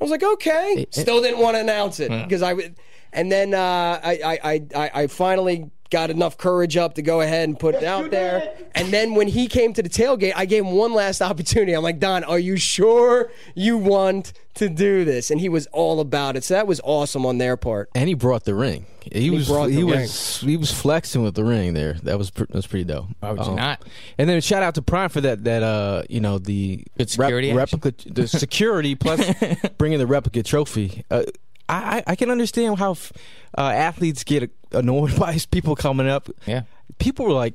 [0.00, 2.76] I was like, "Okay." Still didn't want to announce it because I would.
[3.12, 7.20] And then uh, I, I, I, I I finally got enough courage up to go
[7.20, 8.54] ahead and put it out there.
[8.74, 11.72] And then when he came to the tailgate, I gave him one last opportunity.
[11.72, 15.30] I'm like, Don, are you sure you want to do this?
[15.30, 16.44] And he was all about it.
[16.44, 17.90] So that was awesome on their part.
[17.94, 18.86] And he brought the ring.
[19.12, 20.00] He, was brought the he ring.
[20.00, 21.94] was he was flexing with the ring there.
[22.02, 23.06] That was that was pretty dope.
[23.20, 23.82] Why would you not?
[24.18, 27.52] And then shout out to Prime for that that uh you know the Good security
[27.52, 29.24] rep- replica the security plus
[29.78, 31.04] bringing the replica trophy.
[31.08, 31.22] Uh,
[31.68, 33.12] I I- I can understand how f-
[33.56, 36.28] uh, athletes get annoyed by people coming up.
[36.46, 36.62] Yeah.
[36.98, 37.54] people were like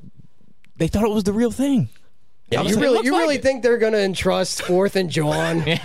[0.76, 1.88] they thought it was the real thing.
[2.50, 5.60] Yeah, You really, you really think they're going to entrust Fourth and John?
[5.64, 5.78] like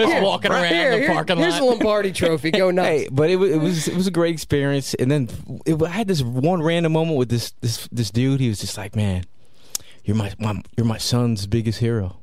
[0.00, 1.60] here, walking right around here, the here- parking here's lot?
[1.60, 2.50] the Lombardi Trophy.
[2.50, 2.88] Go nuts.
[2.88, 4.94] Hey, but it was it was it was a great experience.
[4.94, 5.28] And then
[5.64, 8.40] it, I had this one random moment with this this this dude.
[8.40, 9.26] He was just like, "Man,
[10.04, 12.16] you're my, my you're my son's biggest hero."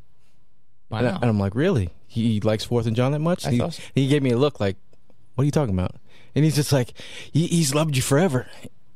[0.91, 1.17] I And, I, know.
[1.21, 1.89] and I'm like, "Really?
[2.05, 3.81] He likes Fourth and John that much?" He, awesome.
[3.93, 4.75] he gave me a look like,
[5.35, 5.95] "What are you talking about?"
[6.33, 6.93] And he's just like,
[7.31, 8.47] he, "He's loved you forever."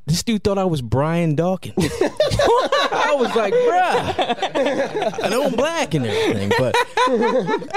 [0.10, 1.78] This dude thought I was Brian Dawkins.
[2.02, 6.76] I was like, bruh, I know I'm black and everything, but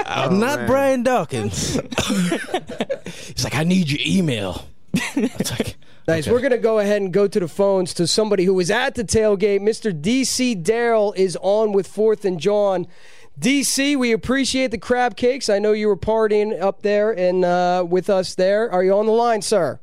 [0.03, 1.75] I'm oh, not Brian Dawkins.
[3.05, 4.65] He's like, I need your email.
[4.93, 5.75] It's like,
[6.07, 6.27] Nice.
[6.27, 8.95] We're going to go ahead and go to the phones to somebody who was at
[8.95, 9.61] the tailgate.
[9.61, 9.93] Mr.
[9.93, 12.87] DC Darrell is on with Fourth and John.
[13.39, 15.49] DC, we appreciate the crab cakes.
[15.49, 18.71] I know you were partying up there and uh, with us there.
[18.71, 19.79] Are you on the line, sir?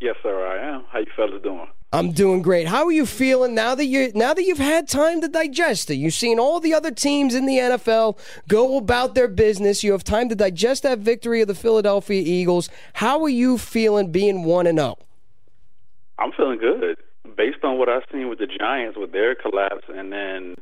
[0.00, 0.84] Yes, sir, I am.
[0.90, 1.68] How you fellas doing?
[1.92, 2.68] I'm doing great.
[2.68, 5.96] How are you feeling now that you now that you've had time to digest it?
[5.96, 9.82] You've seen all the other teams in the NFL go about their business.
[9.82, 12.70] You have time to digest that victory of the Philadelphia Eagles.
[12.94, 14.82] How are you feeling being one and oh?
[14.82, 14.98] zero?
[16.20, 16.96] I'm feeling good.
[17.36, 20.56] Based on what I've seen with the Giants with their collapse and then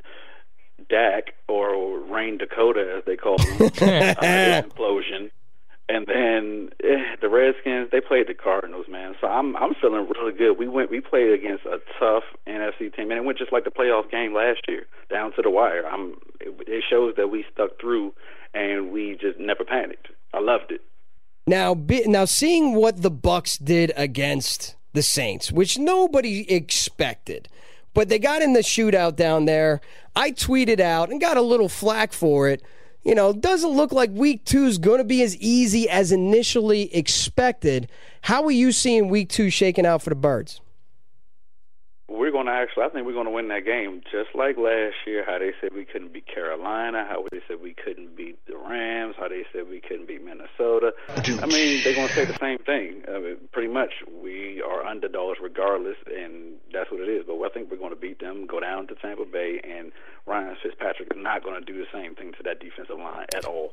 [0.89, 5.31] Dak or Rain Dakota as they call him, uh, implosion.
[5.91, 9.15] And then eh, the Redskins, they played the Cardinals, man.
[9.21, 10.59] So I'm I'm feeling really good.
[10.59, 13.71] We went we played against a tough NFC team, and it went just like the
[13.71, 15.87] playoff game last year, down to the wire.
[15.87, 18.13] I'm it, it shows that we stuck through
[18.55, 20.09] and we just never panicked.
[20.35, 20.83] I loved it.
[21.47, 27.49] Now, be, now seeing what the Bucks did against the Saints, which nobody expected,
[27.95, 29.81] but they got in the shootout down there.
[30.15, 32.63] I tweeted out and got a little flack for it.
[33.03, 36.95] You know, doesn't look like week two is going to be as easy as initially
[36.95, 37.89] expected.
[38.23, 40.61] How are you seeing week two shaking out for the Birds?
[42.11, 44.97] We're going to actually, I think we're going to win that game just like last
[45.07, 45.25] year.
[45.27, 49.15] How they said we couldn't beat Carolina, how they said we couldn't beat the Rams,
[49.19, 50.95] how they said we couldn't beat Minnesota.
[51.09, 53.03] I mean, they're going to say the same thing.
[53.09, 53.93] I mean, pretty much,
[54.23, 57.25] we are underdogs regardless, and that's what it is.
[57.27, 59.93] But I think we're going to beat them, go down to Tampa Bay, and
[60.27, 63.45] Ryan Fitzpatrick is not going to do the same thing to that defensive line at
[63.45, 63.73] all.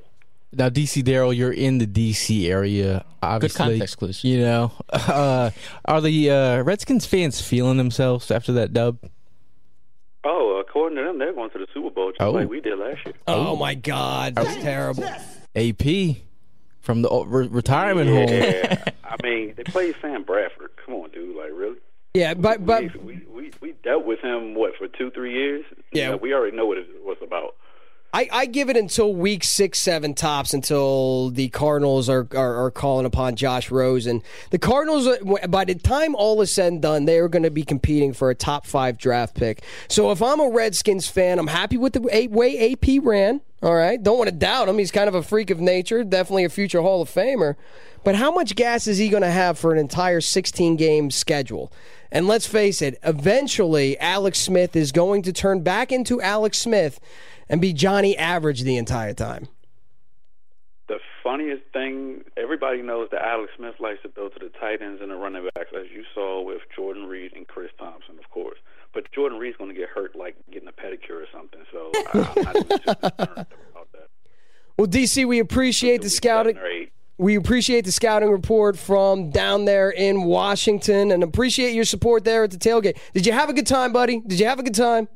[0.54, 3.58] Now DC Daryl, you're in the DC area, obviously.
[3.58, 4.24] Good context clues.
[4.24, 5.52] You know, uh,
[5.86, 8.98] are the uh, Redskins fans feeling themselves after that dub?
[10.24, 12.32] Oh, according to them, they're going to the Super Bowl just Oh.
[12.32, 13.14] like we did last year.
[13.28, 15.04] Oh, my God, that's terrible.
[15.56, 16.18] AP
[16.82, 18.28] from the re- retirement home.
[18.30, 20.72] Yeah, I mean, they played Sam Bradford.
[20.84, 21.78] Come on, dude, like really?
[22.14, 25.34] Yeah, but but we, we, we we we dealt with him what for two three
[25.34, 25.66] years.
[25.92, 26.06] Yeah.
[26.06, 27.56] You know, we already know what it was about.
[28.16, 32.72] I, I give it until week six, seven tops until the Cardinals are, are, are
[32.72, 34.24] calling upon Josh Rosen.
[34.52, 37.52] The Cardinals, uh, by the time all is said and done, they are going to
[37.52, 39.64] be competing for a top five draft pick.
[39.90, 43.42] So if I'm a Redskins fan, I'm happy with the way AP ran.
[43.62, 44.02] All right.
[44.02, 44.78] Don't want to doubt him.
[44.78, 47.56] He's kind of a freak of nature, definitely a future Hall of Famer.
[48.06, 51.70] But how much gas is he going to have for an entire 16 game schedule?
[52.14, 57.02] And let's face it, eventually Alex Smith is going to turn back into Alex Smith
[57.50, 59.48] and be Johnny Average the entire time.
[60.88, 65.02] The funniest thing, everybody knows that Alex Smith likes to throw to the tight ends
[65.02, 68.58] and the running backs, as you saw with Jordan Reed and Chris Thompson, of course.
[68.94, 71.60] But Jordan Reed's going to get hurt, like getting a pedicure or something.
[71.72, 72.88] So I'm not even concerned
[73.72, 74.08] about that.
[74.78, 76.58] Well, DC, we appreciate the scouting.
[77.18, 82.44] We appreciate the scouting report from down there in Washington and appreciate your support there
[82.44, 82.98] at the tailgate.
[83.14, 84.20] Did you have a good time, buddy?
[84.28, 85.08] Did you have a good time?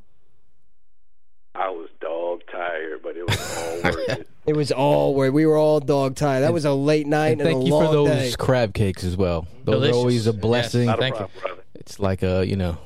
[1.56, 4.28] I was dog tired, but it was all worth it.
[4.46, 6.42] It was all where we were all dog tired.
[6.42, 8.34] That was a late night And and, thank a you long for those day.
[8.38, 9.48] crab cakes as well.
[9.66, 9.96] Those Delicious.
[9.96, 10.40] are always a Yes.
[10.42, 10.86] blessing.
[10.86, 11.28] Not a Thank you.
[11.42, 11.62] brother.
[11.76, 12.78] It's like a you know,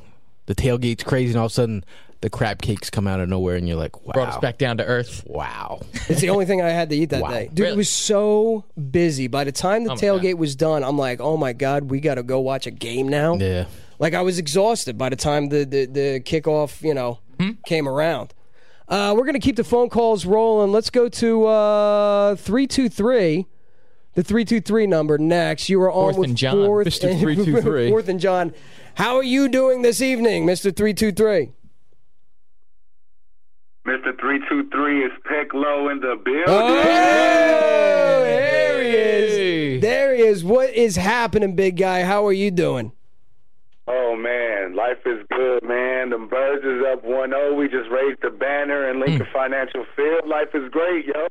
[0.48, 1.84] the tailgate's crazy, and all of a sudden
[2.22, 4.78] the crab cakes come out of nowhere, and you're like, wow, Brought us back down
[4.78, 5.24] to earth.
[5.28, 5.82] wow.
[6.10, 7.30] It's the only thing I had to eat that Wow.
[7.30, 7.50] day.
[7.54, 9.28] Dude, it was so busy.
[9.28, 12.16] By the time the Oh tailgate was done, I'm like, oh my God, we got
[12.16, 13.36] to go watch a game now.
[13.36, 13.66] yeah.
[14.00, 17.52] Like I was exhausted by the time the the, the kickoff, you know, Hmm?
[17.66, 18.34] came around.
[18.94, 20.72] Uh, we're gonna keep the phone calls rolling.
[20.72, 23.48] Let's go to uh, three two three,
[24.14, 25.68] the three two three number next.
[25.68, 26.54] You are on Fourth with and John.
[26.64, 27.10] fourth Mr.
[27.10, 27.90] and- 323.
[27.90, 28.54] fourth and John.
[28.94, 31.54] How are you doing this evening, Mister three two three?
[33.88, 34.18] Mr.
[34.18, 36.44] 323 is Peck Low in the building.
[36.48, 36.84] Oh,
[38.24, 39.82] there he is.
[39.82, 40.44] There he is.
[40.44, 42.04] What is happening, big guy?
[42.04, 42.92] How are you doing?
[43.88, 46.10] Oh man, life is good, man.
[46.10, 47.58] The birds is up 1-0.
[47.58, 49.34] We just raised the banner in Lincoln hmm.
[49.34, 50.28] Financial Field.
[50.28, 51.28] Life is great, yo.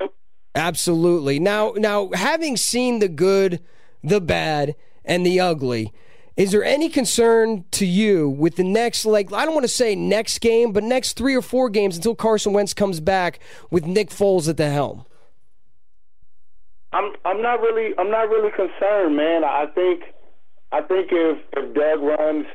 [0.55, 1.39] Absolutely.
[1.39, 3.61] Now, now, having seen the good,
[4.03, 5.93] the bad, and the ugly,
[6.37, 9.95] is there any concern to you with the next, like, I don't want to say
[9.95, 13.39] next game, but next three or four games until Carson Wentz comes back
[13.71, 15.05] with Nick Foles at the helm?
[16.93, 19.45] I'm I'm not really I'm not really concerned, man.
[19.45, 20.03] I think
[20.73, 22.47] I think if if Doug runs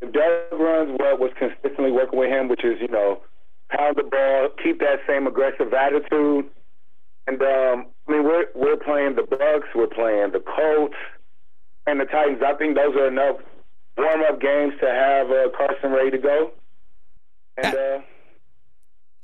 [0.00, 3.22] if Doug runs what was consistently working with him, which is you know
[3.70, 6.46] pound the ball, keep that same aggressive attitude,
[7.26, 10.96] and um, I mean we're we're playing the Bucks, we're playing the Colts,
[11.86, 12.42] and the Titans.
[12.44, 13.36] I think those are enough
[13.96, 16.52] warm up games to have uh, Carson ready to go,
[17.56, 17.98] and uh,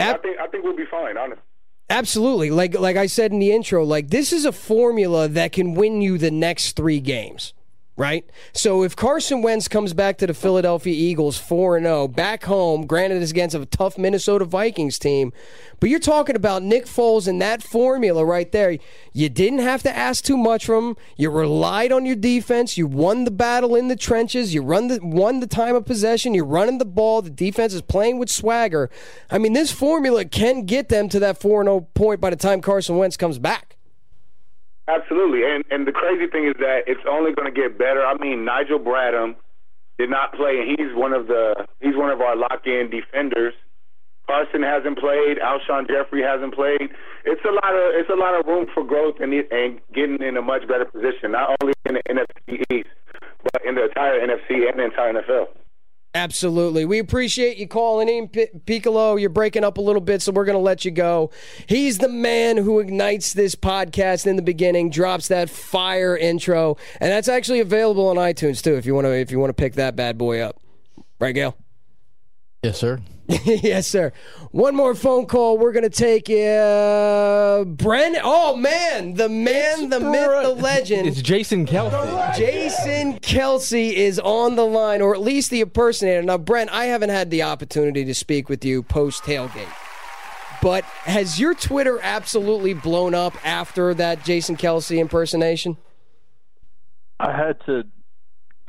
[0.00, 1.42] I think I think we'll be fine, honestly.
[1.90, 2.50] Absolutely.
[2.50, 6.00] Like like I said in the intro, like this is a formula that can win
[6.00, 7.52] you the next 3 games.
[7.96, 8.28] Right?
[8.52, 12.87] So if Carson Wentz comes back to the Philadelphia Eagles 4 and 0, back home,
[12.87, 15.33] granted it's against a tough Minnesota Vikings team,
[15.78, 18.78] but you're talking about Nick Foles and that formula right there.
[19.12, 20.96] You didn't have to ask too much from him.
[21.16, 22.76] You relied on your defense.
[22.76, 24.54] You won the battle in the trenches.
[24.54, 26.35] You run the won the time of possession.
[26.35, 27.22] You're running the ball.
[27.22, 28.90] The defense is playing with swagger.
[29.30, 32.61] I mean, this formula can get them to that 4 0 point by the time
[32.61, 33.73] Carson Wentz comes back.
[34.87, 38.05] Absolutely, and and the crazy thing is that it's only going to get better.
[38.05, 39.35] I mean, Nigel Bradham
[39.99, 43.55] did not play, and he's one of the he's one of our lock-in defenders.
[44.27, 45.37] Carson hasn't played.
[45.40, 46.92] Alshon Jeffery hasn't played.
[47.25, 50.37] It's a lot of it's a lot of room for growth and and getting in
[50.37, 52.88] a much better position, not only in the NFC East,
[53.42, 55.49] but in the entire NFC and the entire NFL.
[56.16, 56.85] Absolutely.
[56.85, 59.16] We appreciate you calling in, P- Piccolo.
[59.16, 61.33] You're breaking up a little bit, so we're going to let you go.
[61.66, 67.11] He's the man who ignites this podcast in the beginning, drops that fire intro, and
[67.11, 68.77] that's actually available on iTunes too.
[68.77, 70.61] If you want to, if you want to pick that bad boy up,
[71.18, 71.57] right, Gail?
[72.62, 73.00] Yes, sir.
[73.44, 74.12] yes, sir.
[74.50, 75.56] One more phone call.
[75.56, 78.20] We're going to take uh, Bren.
[78.22, 79.14] Oh, man.
[79.14, 81.08] The man, the myth, the legend.
[81.08, 82.37] It's Jason Kelce.
[82.37, 86.22] Jason Kelce is on the line, or at least the impersonator.
[86.22, 89.72] Now, Brent, I haven't had the opportunity to speak with you post tailgate.
[90.62, 95.76] But has your Twitter absolutely blown up after that Jason Kelce impersonation?
[97.20, 97.84] I had to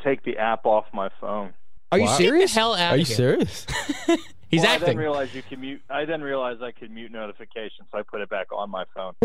[0.04, 1.54] take the app off my phone.
[1.92, 2.18] Are you Wow.
[2.18, 2.54] serious?
[2.54, 3.16] Hell out Are you of here.
[3.16, 3.66] serious?
[4.56, 5.82] He's Well, I didn't realize you can mute.
[5.90, 9.14] I didn't realize I could mute notifications, so I put it back on my phone.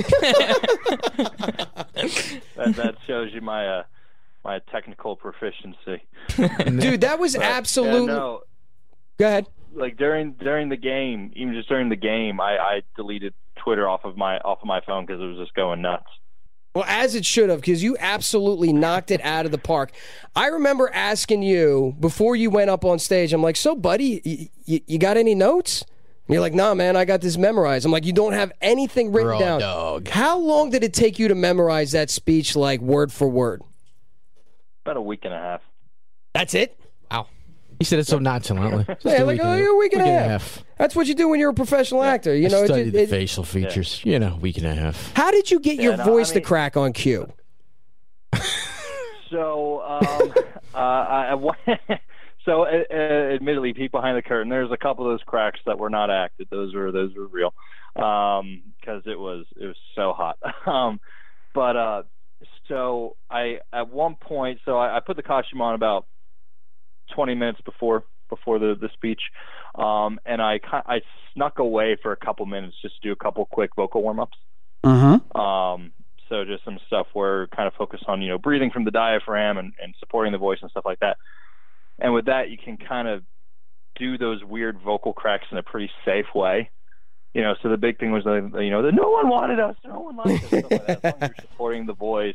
[2.57, 3.83] that, that shows you my uh,
[4.45, 6.03] my technical proficiency.
[6.37, 8.01] Dude, that was But, absolutely.
[8.13, 8.41] yeah, no,
[9.19, 9.47] Go ahead.
[9.75, 14.05] like during during the game, even just during the game, I, I deleted Twitter off
[14.05, 16.09] of my off of my phone because it was just going nuts.
[16.75, 19.91] Well, as it should have, because you absolutely knocked it out of the park.
[20.37, 24.49] I remember asking you before you went up on stage, I'm like, so, buddy, y-
[24.69, 25.83] y- you got any notes?
[26.29, 27.85] And you're like, nah, man, I got this memorized.
[27.85, 29.61] I'm like, you don't have anything written Raw down.
[29.61, 30.09] dog.
[30.09, 33.63] How long did it take you to memorize that speech, like word for word?
[34.85, 35.63] About a week and a half.
[36.35, 36.79] That's it?
[37.81, 37.83] Wow.
[37.83, 38.85] He said it so nonchalantly.
[38.89, 40.31] Just Yeah, a like week oh, a week and a half.
[40.31, 40.65] half.
[40.77, 42.35] That's what you do when you're a professional actor.
[42.35, 44.03] You know, I it- the it- facial features.
[44.05, 45.13] You know, week and a half.
[45.17, 47.33] how did you get your no, I voice to crack on cue?
[49.31, 50.33] So, um,
[50.75, 51.35] uh, I,
[51.69, 51.99] I
[52.45, 52.95] so uh, uh,
[53.35, 54.49] admittedly, peek behind the curtain.
[54.49, 56.49] There's a couple of those cracks that were not acted.
[56.51, 57.55] Those were those were real,
[57.95, 60.37] because it was it was so hot.
[60.67, 60.99] um,
[61.55, 62.03] but uh,
[62.67, 66.07] so I at one point, so I, I put the costume on about
[67.15, 69.21] 20 minutes before before the the speech,
[69.75, 71.01] um, and I I
[71.35, 74.39] snuck away for a couple minutes just to do a couple quick vocal warm ups.
[74.85, 75.39] Mm-hmm.
[75.39, 75.93] Um,
[76.29, 79.59] so just some stuff where kind of focus on you know breathing from the diaphragm
[79.59, 81.17] and, and supporting the voice and stuff like that.
[81.99, 83.23] And with that, you can kind of
[83.97, 86.71] do those weird vocal cracks in a pretty safe way.
[87.35, 89.77] You know, so the big thing was the you know the no one wanted us,
[89.85, 90.91] no one liked us, like that.
[90.91, 92.35] As long as you're supporting the voice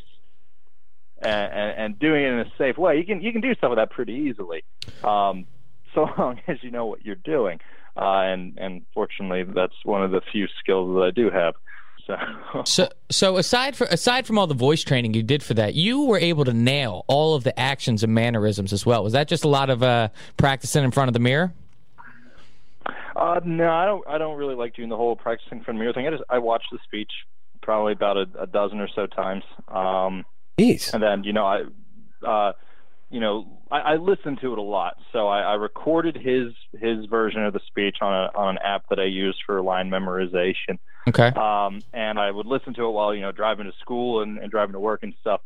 [1.21, 3.69] and, and, and doing it in a safe way, you can you can do stuff
[3.69, 4.63] with that pretty easily.
[5.03, 5.45] Um,
[5.93, 7.59] so long as you know what you're doing.
[7.97, 11.55] Uh, and and fortunately, that's one of the few skills that I do have.
[12.05, 12.15] So,
[12.65, 16.03] So, so aside for aside from all the voice training you did for that, you
[16.03, 19.03] were able to nail all of the actions and mannerisms as well.
[19.03, 21.53] Was that just a lot of uh, practicing in front of the mirror?
[23.15, 24.07] Uh, no, I don't.
[24.07, 26.05] I don't really like doing the whole practicing in from the mirror thing.
[26.05, 27.11] I just I watched the speech
[27.61, 30.23] probably about a, a dozen or so times, um,
[30.57, 30.93] Jeez.
[30.93, 31.63] and then you know I,
[32.25, 32.53] uh,
[33.09, 34.97] you know I, I listen to it a lot.
[35.11, 38.89] So I, I recorded his his version of the speech on a on an app
[38.89, 40.79] that I use for line memorization.
[41.07, 41.27] Okay.
[41.27, 44.49] um, and I would listen to it while you know driving to school and, and
[44.49, 45.41] driving to work and stuff.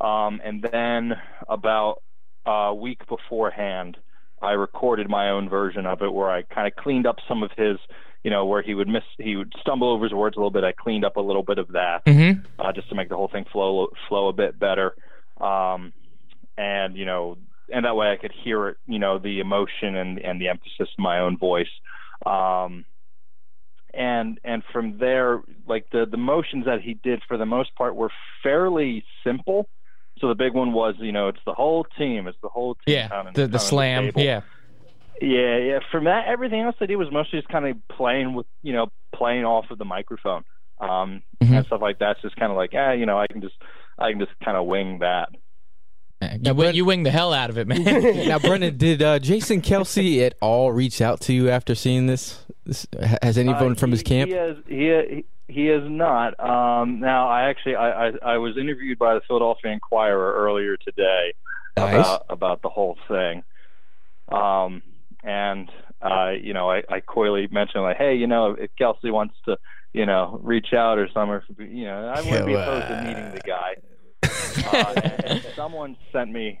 [0.00, 1.14] Um, and then
[1.48, 2.02] about
[2.46, 3.98] a week beforehand,
[4.40, 7.50] I recorded my own version of it where I kind of cleaned up some of
[7.56, 7.76] his,
[8.22, 10.64] you know, where he would miss, he would stumble over his words a little bit.
[10.64, 12.40] I cleaned up a little bit of that Mm-hmm.
[12.58, 14.94] uh, just to make the whole thing flow flow a bit better.
[15.40, 15.92] Um,
[16.58, 17.38] and you know,
[17.72, 20.88] and that way I could hear it, you know, the emotion and and the emphasis
[20.98, 21.70] in my own voice.
[22.26, 22.84] Um,
[23.94, 27.96] and and from there, like the the motions that he did for the most part
[27.96, 28.10] were
[28.42, 29.68] fairly simple.
[30.18, 32.94] So the big one was, you know, it's the whole team, it's the whole team.
[32.94, 33.30] Yeah.
[33.32, 34.04] The the slam.
[34.04, 34.20] table.
[34.22, 34.42] Yeah.
[35.20, 35.78] Yeah, yeah.
[35.92, 38.88] From that, everything else I did was mostly just kind of playing with, you know,
[39.14, 40.44] playing off of the microphone,
[40.80, 41.56] um, Mhm.
[41.58, 42.12] and stuff like that.
[42.12, 43.54] It's just kind of like, ah, you know, I can just,
[43.98, 45.28] I can just kind of wing that.
[46.42, 47.82] You, wing, you wing the hell out of it, man.
[48.28, 52.44] now, Brendan, did uh, Jason Kelce at all reach out to you after seeing this?
[52.66, 52.86] this
[53.22, 54.28] has anyone Uh, from his camp?
[54.30, 56.38] He has, he, he has not.
[56.38, 61.32] Um, now, I actually, I, I, I was interviewed by the Philadelphia Inquirer earlier today
[61.78, 61.94] Nice.
[61.94, 63.42] about about the whole thing.
[64.28, 64.82] Um,
[65.22, 65.70] and
[66.02, 69.58] uh, you know, I, I coyly mentioned like, hey, you know, if Kelce wants to,
[69.92, 73.40] you know, reach out or something, you know, I wouldn't be opposed to meeting the
[73.40, 73.76] guy.
[74.72, 76.60] uh, and, and someone sent me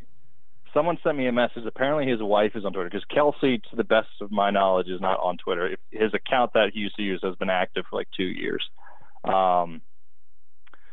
[0.72, 1.64] someone sent me a message.
[1.66, 5.00] Apparently, his wife is on Twitter because Kelce, to the best of my knowledge, is
[5.00, 5.76] not on Twitter.
[5.90, 8.64] His account that he used to use has been active for like two years.
[9.24, 9.82] Um,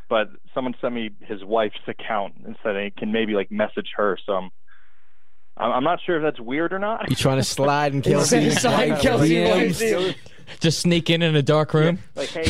[0.09, 4.17] but someone sent me his wife's account and said he can maybe like message her.
[4.25, 4.49] So I'm,
[5.59, 7.09] I'm I'm not sure if that's weird or not.
[7.09, 9.29] You trying to slide and He's Kelce's sliding wife Kelce's
[9.81, 10.05] DMs?
[10.07, 10.15] wife.
[10.59, 11.99] Just sneak in in a dark room.
[12.15, 12.45] like, hey,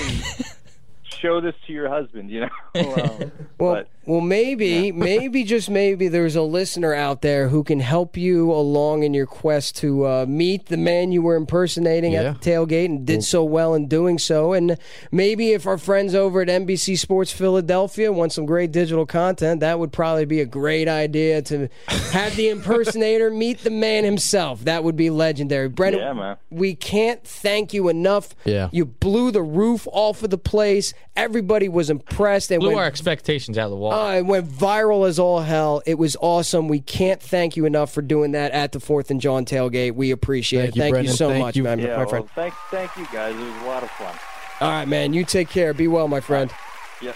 [1.21, 2.49] show this to your husband, you know.
[2.75, 7.79] um, Well, but well, maybe, maybe just maybe there's a listener out there who can
[7.79, 12.21] help you along in your quest to uh, meet the man you were impersonating Yeah.
[12.23, 14.53] at the tailgate and did so well in doing so.
[14.53, 14.77] And
[15.11, 19.79] maybe if our friends over at NBC Sports Philadelphia want some great digital content, that
[19.79, 24.61] would probably be a great idea to have the impersonator meet the man himself.
[24.63, 25.67] That would be legendary.
[25.69, 26.37] Brendan, Yeah, man.
[26.49, 28.35] we can't thank you enough.
[28.45, 28.69] Yeah.
[28.71, 30.93] You blew the roof off of the place.
[31.17, 32.51] Everybody was impressed.
[32.51, 33.91] And Blew when our expectations out of the wall.
[33.91, 35.81] uh, it went viral as all hell.
[35.85, 36.67] It was awesome.
[36.67, 39.95] We can't thank you enough for doing that at the Fourth and John tailgate.
[39.95, 40.75] We appreciate Thank it.
[40.77, 41.63] you, thank you so Thank much, you.
[41.63, 42.29] man, yeah, my well, friend.
[42.35, 43.35] thank thank you guys.
[43.35, 44.15] It was a lot of fun.
[44.61, 45.13] All right, man.
[45.13, 45.73] You take care.
[45.73, 46.51] Be well, my friend.
[47.01, 47.13] Yeah,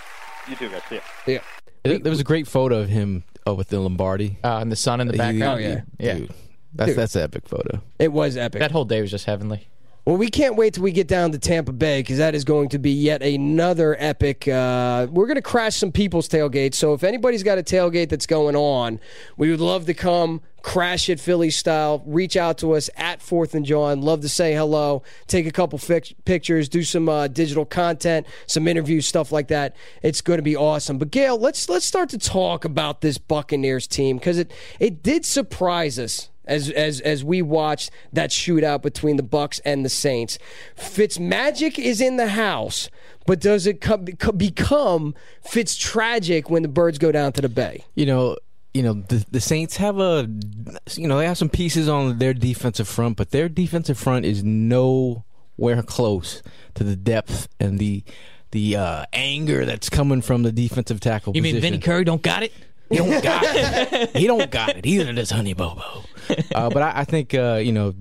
[0.50, 0.82] you too, guys.
[0.90, 1.02] See ya.
[1.28, 1.40] Yeah.
[1.84, 4.38] There there was a great photo of him oh, with the Lombardi.
[4.44, 5.60] Uh, and the sun in the He- background.
[5.62, 6.14] he- yeah.
[6.16, 6.32] dude,
[6.74, 6.98] that's Dude.
[6.98, 7.82] that's an epic photo.
[8.00, 8.60] It was epic.
[8.60, 9.68] That whole day was just heavenly.
[10.04, 12.70] Well, we can't wait till we get down to Tampa Bay because that is going
[12.70, 14.48] to be yet another epic.
[14.48, 16.74] Uh, we're going to crash some people's tailgates.
[16.74, 19.00] So if anybody's got a tailgate that's going on,
[19.38, 22.02] we would love to come crash it Philly style.
[22.08, 24.02] Reach out to us at Fourth and John.
[24.02, 28.68] Love to say hello, take a couple fic- pictures, do some uh, digital content, some
[28.68, 29.76] interviews, stuff like that.
[30.02, 30.98] It's going to be awesome.
[30.98, 35.26] But Gail, let's let's start to talk about this Buccaneers team because it it did
[35.26, 40.38] surprise us as as as we watched that shootout between the Bucks and the Saints.
[40.78, 42.90] Fitzmagic is in the house,
[43.26, 44.06] but does it come,
[44.38, 47.84] become Fitz tragic when the birds go down to the bay?
[47.96, 48.38] You know,
[48.74, 50.30] you know the the Saints have a
[50.96, 54.44] you know they have some pieces on their defensive front, but their defensive front is
[54.44, 56.42] nowhere close
[56.76, 58.04] to the depth and the
[58.52, 61.34] the uh, anger that's coming from the defensive tackle.
[61.36, 61.56] You position.
[61.56, 62.52] mean Vinny Curry don't got it?
[62.90, 64.16] He don't got it.
[64.18, 64.86] he don't got it.
[64.86, 66.04] Either does Honey Bobo.
[66.54, 67.94] Uh, but I, I think uh, you know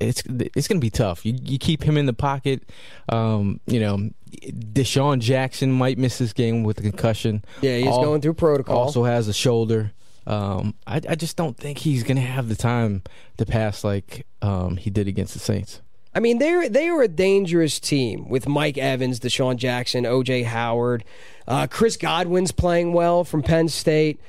[0.00, 1.24] it's it's going to be tough.
[1.24, 2.62] You you keep him in the pocket.
[3.08, 4.10] Um, you know,
[4.40, 7.44] DeSean Jackson might miss this game with a concussion.
[7.60, 8.78] Yeah, he's Al- going through protocol.
[8.78, 9.92] Also has a shoulder.
[10.26, 13.02] Um, I I just don't think he's going to have the time
[13.38, 15.80] to pass like um, he did against the Saints.
[16.14, 20.42] I mean, they they are a dangerous team with Mike Evans, DeSean Jackson, O.J.
[20.42, 21.04] Howard,
[21.48, 24.20] uh, Chris Godwin's playing well from Penn State.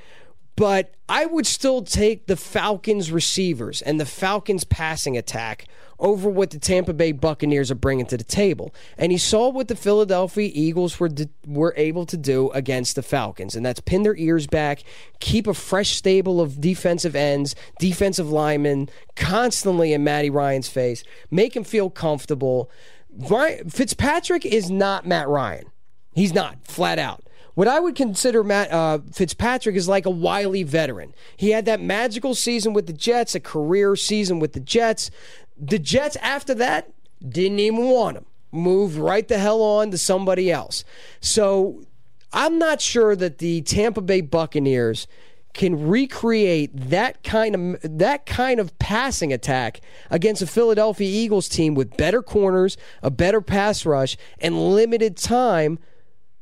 [0.56, 5.66] But I would still take the Falcons receivers and the Falcons passing attack
[6.00, 8.74] over what the Tampa Bay Buccaneers are bringing to the table.
[8.98, 11.10] And he saw what the Philadelphia Eagles were
[11.48, 14.84] were able to do against the Falcons, and that's pin their ears back,
[15.20, 21.56] keep a fresh stable of defensive ends, defensive linemen constantly in Matty Ryan's face, make
[21.56, 22.70] him feel comfortable.
[23.16, 25.66] Ryan, Fitzpatrick is not Matt Ryan.
[26.14, 27.24] He's not flat out.
[27.56, 31.14] What I would consider Matt uh, Fitzpatrick is like a wily veteran.
[31.38, 35.12] He had that magical season with the Jets, a career season with the Jets.
[35.58, 36.92] The Jets, after that,
[37.28, 38.26] didn't even want him.
[38.52, 40.84] Moved right the hell on to somebody else.
[41.20, 41.84] So
[42.32, 45.08] I'm not sure that the Tampa Bay Buccaneers
[45.54, 51.76] can recreate that kind of that kind of passing attack against a Philadelphia Eagles team
[51.76, 55.78] with better corners, a better pass rush, and limited time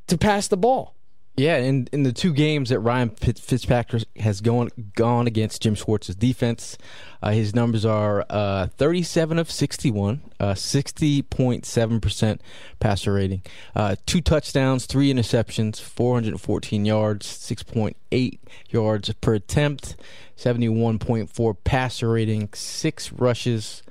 [0.08, 0.96] to pass the ball.
[1.38, 6.16] Yeah, in in the two games that Ryan Fitzpatrick has gone gone against Jim Schwartz's
[6.16, 6.78] defense,
[7.24, 12.42] uh, his numbers are uh, 37 of 61, uh, 60.7 percent
[12.82, 13.44] passer rating,
[13.76, 19.96] uh, two touchdowns, three interceptions, 414 yards, 6.8 yards per attempt,
[20.38, 23.84] 71.4 passer rating, six rushes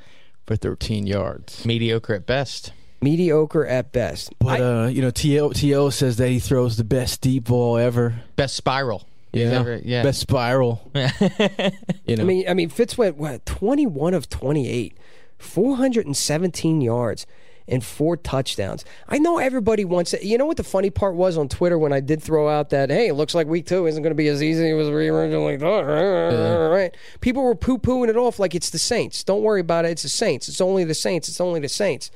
[0.47, 1.65] for 13 yards.
[1.65, 2.73] Mediocre at best
[3.03, 4.33] mediocre at best.
[4.39, 8.23] But uh, you know, To To says that he throws the best deep ball ever,
[8.37, 9.07] best spiral.
[9.33, 10.03] Yeah, ever, yeah.
[10.03, 10.91] best spiral.
[10.95, 14.97] you know, I mean, I mean, Fitz went what twenty one of twenty eight,
[15.39, 17.27] four hundred and seventeen yards.
[17.69, 18.85] And four touchdowns.
[19.09, 20.25] I know everybody wants it.
[20.25, 22.91] You know what the funny part was on Twitter when I did throw out that,
[22.91, 25.57] hey, it looks like week two isn't going to be as easy as we originally
[25.57, 25.85] thought.
[25.87, 26.67] Yeah.
[26.67, 26.97] Right?
[27.21, 29.23] People were poo pooing it off like it's the Saints.
[29.23, 29.93] Don't worry about it.
[29.93, 30.49] It's the Saints.
[30.49, 31.29] It's only the Saints.
[31.29, 32.11] It's only the Saints.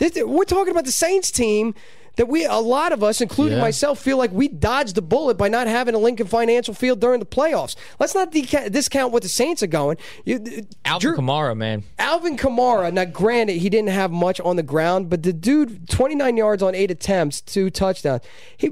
[0.00, 1.74] This, we're talking about the Saints team
[2.16, 3.62] that we, a lot of us, including Yeah.
[3.62, 7.20] myself, feel like we dodged the bullet by not having a Lincoln Financial Field during
[7.20, 7.76] the playoffs.
[8.00, 9.96] Let's not deca- discount what the Saints are going.
[10.24, 11.84] You, Alvin Drew- Kamara, man.
[11.98, 16.36] Alvin Kamara, now granted, he didn't have much on the ground, but the dude, 29
[16.36, 18.22] yards on eight attempts, two touchdowns.
[18.56, 18.70] He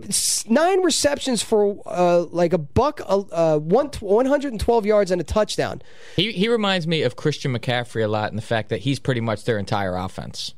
[0.49, 5.81] Nine receptions for uh, like a buck, uh, uh, one, 112 yards and a touchdown.
[6.16, 9.20] He he reminds me of Christian McCaffrey a lot in the fact that he's pretty
[9.20, 10.55] much their entire offense.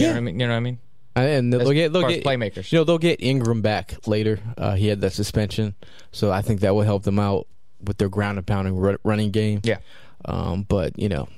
[0.00, 0.40] You know what I mean?
[0.40, 0.78] You know what I mean?
[1.14, 2.70] And they'll As get, they'll get playmakers.
[2.70, 4.38] You know, they'll get Ingram back later.
[4.58, 5.74] Uh, he had that suspension,
[6.12, 7.46] so I think that will help them out
[7.82, 9.60] with their ground and pounding ru- running game.
[9.64, 9.78] Yeah.
[10.26, 11.28] Um, but you know,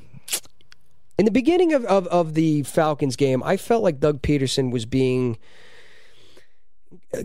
[1.16, 4.84] In the beginning of, of, of the Falcons game, I felt like Doug Pederson was
[4.86, 5.38] being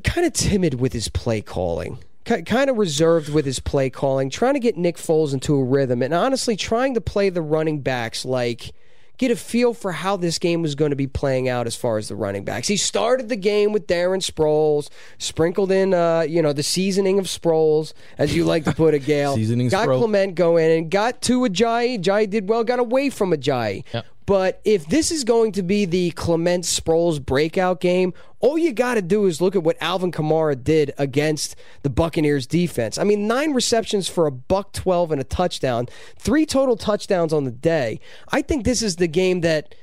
[0.04, 2.00] kind of timid with his play calling.
[2.26, 6.02] Kind of reserved with his play calling, trying to get Nick Foles into a rhythm,
[6.02, 8.74] and honestly, trying to play the running backs like
[9.18, 11.98] get a feel for how this game was going to be playing out as far
[11.98, 12.68] as the running backs.
[12.68, 17.26] He started the game with Darren Sproles, sprinkled in, uh, you know, the seasoning of
[17.26, 19.36] Sproles, as you like to put it, Gail.
[19.36, 19.88] Seasoning got.
[19.88, 22.00] Clement going and got to Ajayi.
[22.02, 23.84] Ajayi did well, got away from Ajayi.
[23.94, 24.06] Yep.
[24.26, 28.96] But if this is going to be the Clement Sproles breakout game, all you got
[28.96, 32.98] to do is look at what Alvin Kamara did against the Buccaneers defense.
[32.98, 37.44] I mean, nine receptions for a buck 12 and a touchdown, three total touchdowns on
[37.44, 38.00] the day.
[38.32, 39.76] I think this is the game that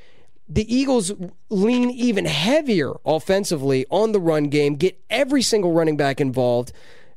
[0.48, 1.12] the Eagles
[1.48, 6.72] lean even heavier offensively on the run game, get every single running back involved,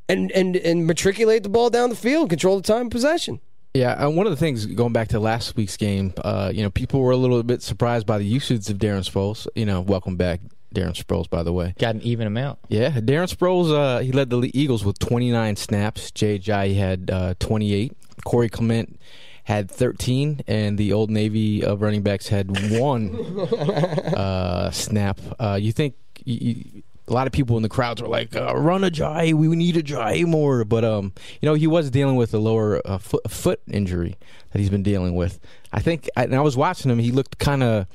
[0.08, 3.40] and, and, and matriculate the ball down the field, control the time of possession.
[3.74, 6.70] Yeah, and one of the things going back to last week's game, uh, you know,
[6.70, 9.48] people were a little bit surprised by the usage of Darren Sproles.
[9.56, 10.42] You know, welcome back,
[10.76, 11.74] Darren Sproles, by the way.
[11.80, 12.60] Got an even amount.
[12.68, 16.12] Yeah, Darren Sproles, uh, he led the Eagles with 29 snaps.
[16.12, 17.98] Jay Ajayi had uh, 28.
[18.26, 19.00] Corey Clement
[19.46, 23.16] had 13, and the Old Navy of running backs had one
[24.16, 25.20] uh, snap.
[25.40, 28.56] Uh, you think you, you, a lot of people in the crowds were like, uh,
[28.56, 32.16] "Run a Jai, we need a Jai more," but um, you know, he was dealing
[32.16, 34.16] with a lower uh, foot, foot injury
[34.51, 35.39] that he's been dealing with.
[35.72, 36.99] I think, and I was watching him.
[36.99, 37.88] He looked kind of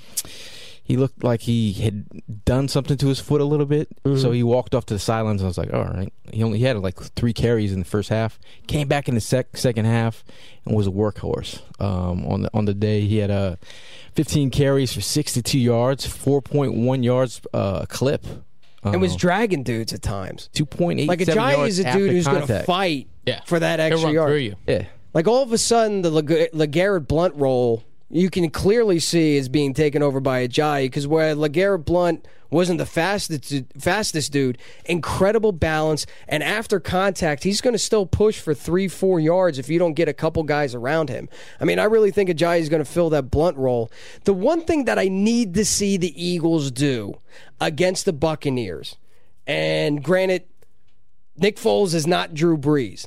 [0.88, 3.90] he looked like he had done something to his foot a little bit.
[4.04, 4.16] Mm-hmm.
[4.16, 5.42] So he walked off to the sidelines.
[5.42, 6.10] And I was like, all right.
[6.32, 8.38] He only he had like three carries in the first half.
[8.68, 10.24] Came back in the sec- second half
[10.64, 11.60] and was a workhorse.
[11.78, 13.56] Um, on the on the day, he had uh,
[14.14, 18.24] 15 carries for 62 yards, 4.1 yards uh, clip.
[18.92, 20.48] And was dragging dudes at times.
[20.54, 23.40] 2.8 Like a giant is a dude who's going to fight Yeah.
[23.46, 24.28] for that He'll extra run yard.
[24.30, 24.56] through you.
[24.66, 24.84] Yeah.
[25.14, 29.48] Like all of a sudden, the Leg- LeGarrette Blunt role you can clearly see is
[29.48, 34.58] being taken over by a Ajayi because where LeGarrette Blunt wasn't the fastest fastest dude,
[34.84, 39.68] incredible balance, and after contact, he's going to still push for three, four yards if
[39.68, 41.28] you don't get a couple guys around him.
[41.60, 43.90] I mean, I really think Ajayi is going to fill that Blunt role.
[44.24, 47.20] The one thing that I need to see the Eagles do
[47.60, 48.96] against the Buccaneers,
[49.46, 50.44] and granted,
[51.36, 53.06] Nick Foles is not Drew Brees.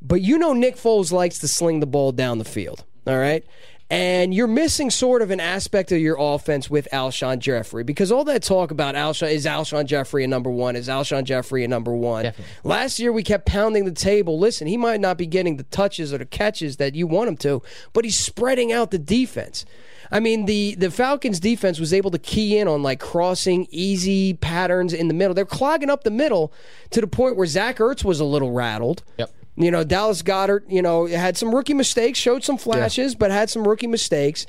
[0.00, 2.84] But you know Nick Foles likes to sling the ball down the field.
[3.06, 3.44] All right.
[3.90, 8.24] And you're missing sort of an aspect of your offense with Alshon Jeffery because all
[8.24, 11.92] that talk about Alshon is Alshon Jeffery a number one, is Alshon Jeffery a number
[11.94, 12.24] one.
[12.24, 12.54] Definitely.
[12.64, 14.38] Last year we kept pounding the table.
[14.38, 17.36] Listen, he might not be getting the touches or the catches that you want him
[17.38, 17.62] to,
[17.94, 19.64] but he's spreading out the defense.
[20.10, 24.34] I mean, the the Falcons defense was able to key in on like crossing easy
[24.34, 25.34] patterns in the middle.
[25.34, 26.52] They're clogging up the middle
[26.90, 29.02] to the point where Zach Ertz was a little rattled.
[29.18, 29.30] Yep.
[29.60, 33.50] You know, Dallas Goedert, you know, had some rookie mistakes, showed some flashes, but had
[33.50, 34.46] some rookie mistakes.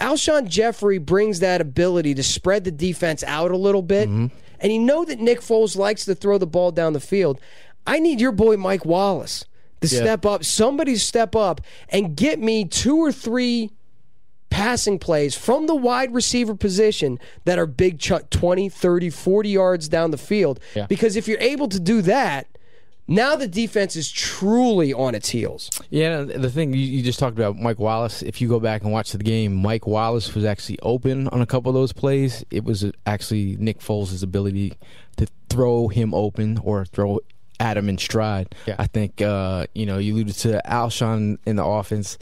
[0.00, 4.08] Alshon Jeffery brings that ability to spread the defense out a little bit.
[4.08, 4.26] Mm-hmm.
[4.60, 7.40] And you know that Nick Foles likes to throw the ball down the field.
[7.86, 9.46] I need your boy Mike Wallace
[9.80, 13.70] to step up, somebody step up and get me two or three
[14.50, 19.88] passing plays from the wide receiver position that are big chunk 20, 30, 40 yards
[19.88, 20.60] down the field.
[20.74, 20.86] Yeah.
[20.86, 22.46] Because if you're able to do that,
[23.06, 25.70] now the defense is truly on its heels.
[25.90, 28.22] Yeah, the thing you, you just talked about, Mike Wallace.
[28.22, 31.46] If you go back and watch the game, Mike Wallace was actually open on a
[31.46, 32.44] couple of those plays.
[32.50, 34.74] It was actually Nick Foles' ability
[35.16, 37.20] to throw him open or throw
[37.60, 38.54] at him in stride.
[38.66, 38.76] Yeah.
[38.78, 42.18] I think uh, you know you alluded to Alshon in the offense,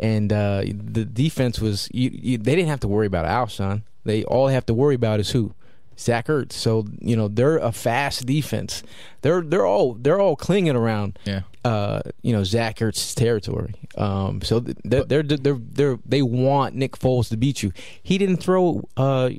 [0.00, 3.82] and uh, the defense was you, you, they didn't have to worry about Alshon.
[4.04, 5.54] They all they have to worry about is who.
[5.98, 6.52] Zach Ertz.
[6.52, 8.82] So you know they're a fast defense.
[9.22, 11.42] They're they're all they're all clinging around Yeah.
[11.64, 13.74] uh, you know Zach Ertz's territory.
[13.96, 17.72] Um, so they're, they're they're they're they want Nick Foles to beat you.
[18.02, 18.88] He didn't throw.
[18.96, 19.30] Uh,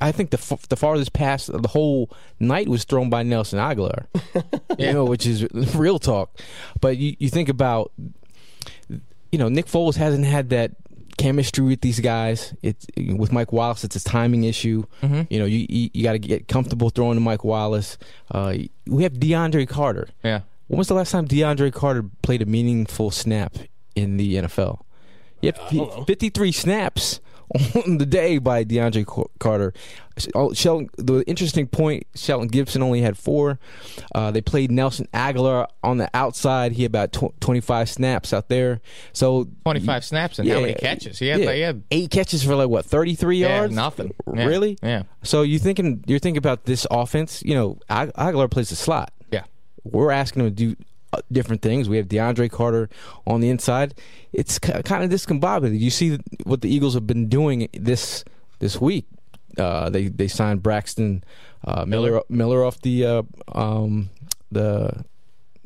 [0.00, 3.58] I think the f- the farthest pass of the whole night was thrown by Nelson
[3.58, 4.06] Agholor.
[4.78, 6.38] You know, which is real talk.
[6.80, 7.92] But you you think about,
[9.32, 10.72] you know, Nick Foles hasn't had that
[11.20, 12.54] chemistry with these guys.
[12.62, 13.84] It's with Mike Wallace.
[13.84, 14.84] It's a timing issue.
[15.30, 17.98] You know, you you, you got to get comfortable throwing to Mike Wallace.
[18.30, 18.54] Uh,
[18.86, 20.08] we have DeAndre Carter.
[20.24, 20.40] Yeah.
[20.68, 23.56] When was the last time DeAndre Carter played a meaningful snap
[23.94, 24.80] in the NFL?
[25.42, 25.58] Yep,
[26.06, 27.20] 53 snaps
[27.86, 29.72] on the day by DeAndre Carter.
[30.34, 33.58] Oh, Shelton, the interesting point, Shelton Gibson only had four.
[34.14, 36.72] Uh, they played Nelson Agholor on the outside.
[36.72, 38.80] He had about tw- 25 snaps out there.
[39.14, 41.18] So 25 snaps and how many catches?
[41.18, 43.74] He had, yeah, like, he had eight catches for like what 33 Yeah, yards.
[43.74, 44.12] nothing.
[44.34, 44.44] Yeah.
[44.44, 44.78] Really?
[44.82, 45.04] Yeah.
[45.22, 47.42] So you thinking you're thinking about this offense?
[47.42, 49.12] You know, Ag- Agholor plays the slot.
[49.30, 49.44] Yeah.
[49.84, 50.76] We're asking him to do
[51.30, 51.88] different things.
[51.88, 52.88] We have DeAndre Carter
[53.26, 53.94] on the inside.
[54.32, 55.78] It's kind of discombobulated.
[55.80, 58.24] You see what the Eagles have been doing this
[58.60, 59.06] this week.
[59.58, 61.24] Uh, they they signed Braxton
[61.64, 64.10] uh, Miller Miller off the uh, um,
[64.52, 65.04] the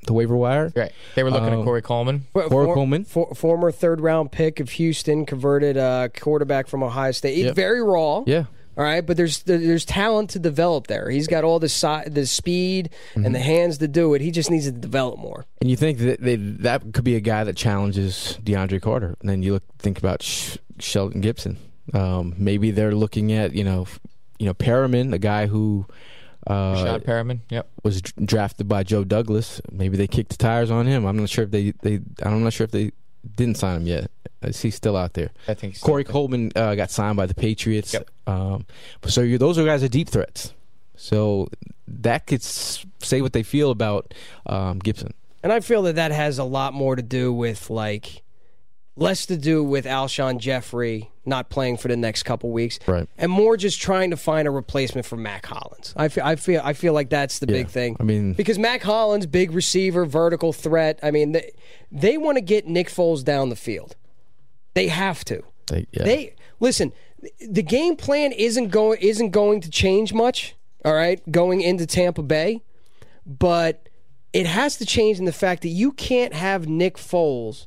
[0.06, 0.72] the waiver wire.
[0.74, 0.92] Right.
[1.14, 2.26] They were looking Um, at Corey Coleman.
[2.34, 3.04] Corey for- Coleman.
[3.04, 7.36] for- former third round pick of Houston, converted uh, quarterback from Ohio State.
[7.38, 7.54] Yep.
[7.56, 8.22] very raw.
[8.26, 8.44] Yeah.
[8.76, 11.08] All right, but there's there's talent to develop there.
[11.10, 13.26] He's got all the si- the speed Mm-hmm.
[13.26, 14.20] and the hands to do it.
[14.20, 15.46] He just needs to develop more.
[15.60, 19.14] And you think that they, that could be a guy that challenges DeAndre Carter.
[19.20, 21.56] And then you look think about Sh- Shelton Gibson.
[21.92, 23.86] Um, maybe they're looking at you know
[24.38, 25.86] you know Perriman, a guy who
[26.46, 27.40] uh, Rashad Perriman.
[27.50, 27.68] Yep.
[27.84, 29.60] was dr- drafted by Joe Douglas.
[29.70, 31.04] Maybe they kicked the tires on him.
[31.06, 32.90] I'm not sure if they they I'm not sure if they
[33.36, 34.10] didn't sign him yet.
[34.42, 35.30] He's still out there?
[35.48, 37.94] I think he's Corey Coleman uh, got signed by the Patriots.
[37.94, 38.10] Yep.
[38.26, 38.66] Um,
[39.06, 40.52] so you, those are guys are deep threats.
[40.96, 41.48] So
[41.88, 44.12] that could say what they feel about
[44.46, 45.14] um, Gibson.
[45.42, 48.22] And I feel that that has a lot more to do with like
[48.96, 53.08] less to do with Alshon Jeffery not playing for the next couple weeks, Right.
[53.18, 55.92] and more just trying to find a replacement for Mack Hollins.
[55.96, 57.96] I feel, I feel, I feel like that's the big thing.
[57.98, 60.98] I mean- because Mack Hollins, big receiver, vertical threat.
[61.02, 61.50] I mean, they,
[61.90, 63.96] they want to get Nick Foles down the field.
[64.74, 65.42] They have to.
[65.68, 66.04] They, yeah.
[66.04, 66.92] They listen.
[67.48, 70.54] The game plan isn't going isn't going to change much.
[70.84, 72.60] All right, going into Tampa Bay,
[73.24, 73.88] but
[74.34, 77.66] it has to change in the fact that you can't have Nick Foles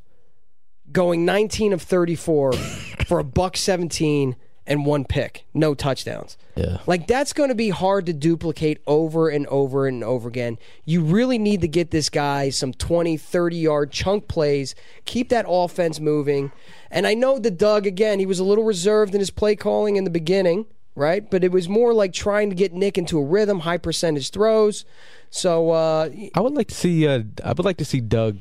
[0.92, 2.54] going 19 of 34
[3.06, 4.36] for a buck 17
[4.68, 6.38] and one pick, no touchdowns.
[6.56, 6.80] Yeah.
[6.86, 10.60] Like that's going to be hard to duplicate over and over and over again.
[10.84, 14.76] You really need to get this guy some 20, 30 yard chunk plays,
[15.06, 16.52] keep that offense moving.
[16.92, 19.96] And I know that Doug again, he was a little reserved in his play calling
[19.96, 20.66] in the beginning,
[20.96, 21.30] right?
[21.30, 24.84] But it was more like trying to get Nick into a rhythm, high percentage throws.
[25.30, 27.08] So uh I would like to see.
[27.08, 28.40] Uh, I would like to see Doug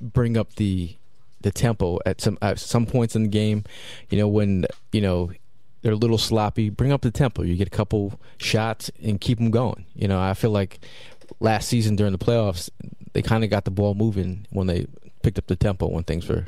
[0.00, 0.97] bring up the
[1.40, 3.64] the tempo at some at some points in the game.
[4.10, 5.32] You know when you know
[5.82, 6.70] they're a little sloppy.
[6.70, 7.42] Bring up the tempo.
[7.42, 9.86] You get a couple shots and keep them going.
[9.94, 10.80] You know I feel like
[11.40, 12.70] last season during the playoffs
[13.12, 14.86] they kind of got the ball moving when they
[15.22, 16.46] picked up the tempo when things were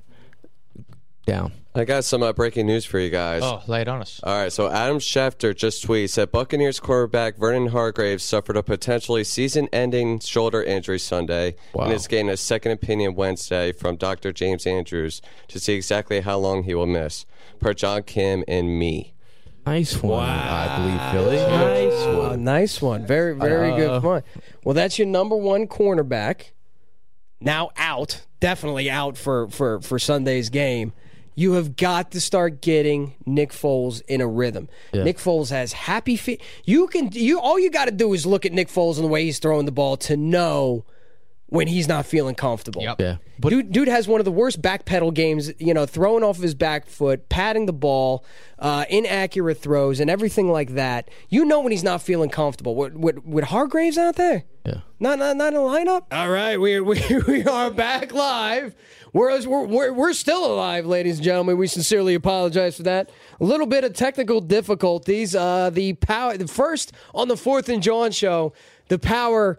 [1.26, 1.52] down.
[1.72, 3.42] I got some uh, breaking news for you guys.
[3.44, 4.20] Oh, lay it on us.
[4.24, 9.22] All right, so Adam Schefter just tweeted said Buccaneers quarterback Vernon Hargreaves suffered a potentially
[9.22, 11.84] season-ending shoulder injury Sunday Wow.
[11.84, 14.32] and is getting a second opinion Wednesday from Dr.
[14.32, 17.24] James Andrews to see exactly how long he will miss,
[17.60, 19.14] per John Kim and me.
[19.64, 20.26] Nice one, wow.
[20.26, 21.36] I believe Philly.
[21.36, 22.44] Nice one.
[22.44, 23.06] Nice one.
[23.06, 24.24] Very, very good one.
[24.64, 26.50] Well, that's your number one cornerback.
[27.40, 30.92] Now out, definitely out for for for Sunday's game.
[31.40, 34.68] You have got to start getting Nick Foles in a rhythm.
[34.92, 36.42] Nick Foles has happy feet.
[36.66, 39.08] You can you all you got to do is look at Nick Foles and the
[39.08, 40.84] way he's throwing the ball to know
[41.46, 42.82] when he's not feeling comfortable.
[42.82, 43.00] Yep.
[43.00, 45.50] Yeah, but dude, dude has one of the worst backpedal games.
[45.58, 48.22] You know, throwing off his back foot, patting the ball,
[48.58, 51.08] uh, inaccurate throws, and everything like that.
[51.30, 52.74] You know when he's not feeling comfortable.
[52.74, 54.80] With, with, with Hargreaves out there, yeah.
[54.98, 56.02] not not not in the lineup.
[56.12, 58.74] All right, we we, we are back live.
[59.12, 61.56] Whereas we're, we're we're still alive, ladies and gentlemen.
[61.56, 63.10] We sincerely apologize for that.
[63.40, 65.34] A little bit of technical difficulties.
[65.34, 68.52] Uh, the power, the first on the Fourth and John show,
[68.88, 69.58] the power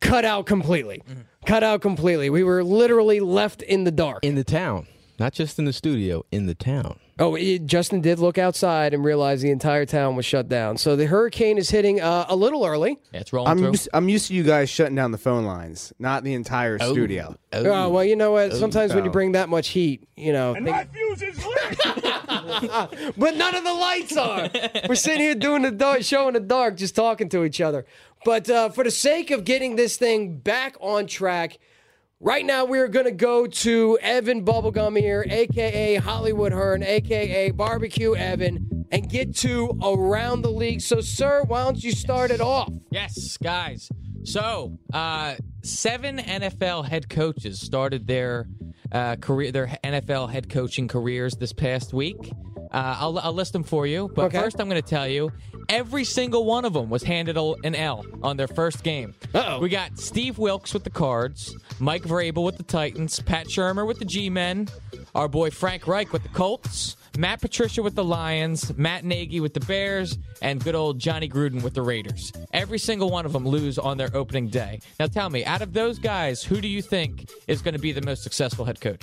[0.00, 1.02] cut out completely.
[1.46, 2.30] Cut out completely.
[2.30, 4.24] We were literally left in the dark.
[4.24, 4.86] In the town,
[5.18, 6.98] not just in the studio, in the town.
[7.18, 10.78] Oh, it, Justin did look outside and realize the entire town was shut down.
[10.78, 12.98] So the hurricane is hitting uh, a little early.
[13.12, 13.70] Yeah, it's rolling I'm through.
[13.72, 17.36] used, I'm used to you guys shutting down the phone lines, not the entire studio.
[17.52, 18.54] Oh, well, you know what?
[18.54, 20.54] Sometimes when you bring that much heat, you know.
[20.54, 21.78] And my fuse is lit.
[23.16, 24.48] but none of the lights are.
[24.88, 27.84] We're sitting here doing the dark, show in the dark, just talking to each other.
[28.24, 31.58] But uh, for the sake of getting this thing back on track,
[32.22, 38.14] right now we're going to go to Evan Bubblegum here, aka Hollywood Hearn, aka Barbecue
[38.14, 40.80] Evan, and get to around the league.
[40.80, 42.72] So, sir, why don't you start it off?
[42.90, 43.88] Yes, guys.
[44.24, 48.46] So, uh, seven NFL head coaches started their
[48.92, 52.32] uh, career, their NFL head coaching careers this past week.
[52.70, 54.38] Uh, I'll, I'll list them for you, but Okay.
[54.40, 55.30] first I'm going to tell you
[55.68, 59.14] every single one of them was handed a- an L on their first game.
[59.34, 59.58] Uh-oh.
[59.60, 63.98] We got Steve Wilks with the Cards, Mike Vrabel with the Titans, Pat Shurmur with
[63.98, 64.68] the G-Men,
[65.14, 69.52] our boy Frank Reich with the Colts, Matt Patricia with the Lions, Matt Nagy with
[69.52, 72.32] the Bears, and good old Johnny Gruden with the Raiders.
[72.54, 74.80] Every single one of them lose on their opening day.
[74.98, 77.92] Now tell me, out of those guys, who do you think is going to be
[77.92, 79.02] the most successful head coach?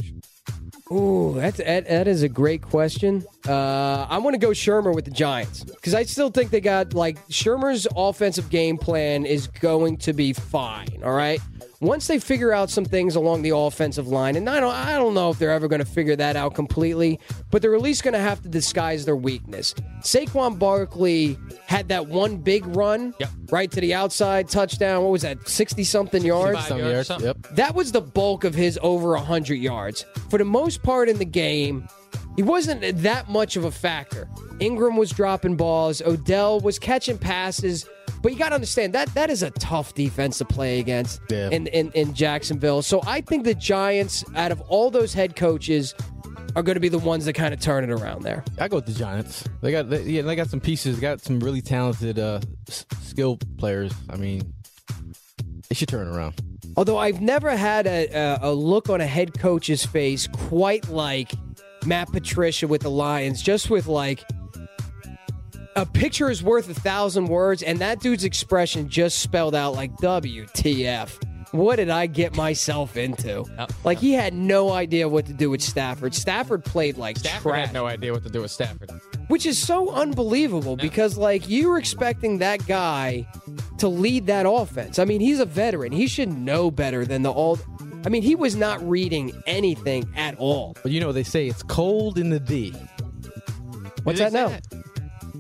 [0.92, 3.24] Ooh, that's, that, that is a great question.
[3.48, 6.96] Uh, I want to go Shurmur with the Giants because I still think they got
[6.96, 10.88] like Shurmur's offensive game plan is going to be fine.
[11.04, 11.40] All right.
[11.82, 15.14] Once they figure out some things along the offensive line, and I don't, I don't
[15.14, 17.22] know if they're ever going to figure that out completely,
[17.52, 19.74] but they're at least going to have to disguise their weakness.
[20.02, 23.30] Saquon Barkley had that one big run Yep.
[23.50, 25.04] right to the outside touchdown.
[25.04, 26.58] What was that, sixty something yards?
[26.60, 27.08] Five Some yards, yards.
[27.08, 27.28] something.
[27.28, 27.38] Yep.
[27.56, 30.06] That was the bulk of his over 100 yards.
[30.30, 31.88] For the most part in the game,
[32.36, 34.28] he wasn't that much of a factor.
[34.60, 37.88] Engram was dropping balls, Odell was catching passes,
[38.22, 41.50] but you got to understand that that is a tough defense to play against Yeah.
[41.50, 42.82] in, in, in Jacksonville.
[42.82, 45.94] So I think the Giants, out of all those head coaches,
[46.56, 48.44] are going to be the ones that kind of turn it around there.
[48.60, 49.44] I go with the Giants.
[49.62, 50.96] They got they, yeah, they got some pieces.
[50.96, 53.94] They got some really talented, uh, s- skilled players.
[54.10, 54.52] I mean,
[55.70, 56.36] they should turn around.
[56.76, 61.32] Although I've never had a, a, a look on a head coach's face quite like
[61.86, 64.24] Matt Patricia with the Lions, just with like
[65.76, 69.96] a picture is worth a thousand words, and that dude's expression just spelled out like
[69.98, 71.24] WTF.
[71.52, 73.46] What did I get myself into?
[73.58, 73.72] Yep.
[73.84, 74.02] Like oh.
[74.02, 76.14] he had no idea what to do with Stafford.
[76.14, 78.92] Stafford played like Stafford trash, had no idea what to do with Stafford.
[79.30, 83.28] which is so unbelievable because like you were expecting that guy
[83.80, 85.00] to lead that offense.
[85.00, 85.92] I mean, he's a veteran.
[85.92, 87.66] He should know better than the old.
[88.06, 90.76] I mean, he was not reading anything at all.
[90.84, 92.76] But you know, they say it's cold in the D.
[94.04, 94.79] What's that they say now?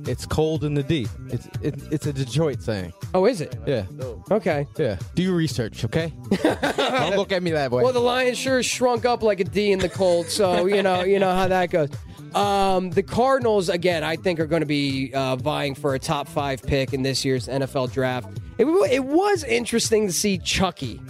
[0.04, 0.12] That?
[0.12, 1.08] It's cold in the D.
[1.30, 2.94] It's it, it's a Detroit saying.
[3.14, 3.56] Oh, is it?
[3.68, 3.86] Yeah,
[4.32, 4.68] Okay.
[4.78, 4.98] yeah.
[5.16, 6.14] Do your research, okay?
[6.44, 7.84] Don't look at me that way.
[7.84, 11.04] Well, the Lions sure shrunk up like a D in the cold, so you know
[11.04, 11.90] you know how that goes.
[12.36, 16.28] Um, the Cardinals again, I think, are going to be uh, vying for a top
[16.28, 18.30] five pick in this year's NFL draft.
[18.60, 21.02] It, wa- it was interesting to see Chucky.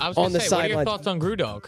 [0.00, 0.86] I was On going the to say, what are your sidelines.
[0.88, 1.64] thoughts on Grudog?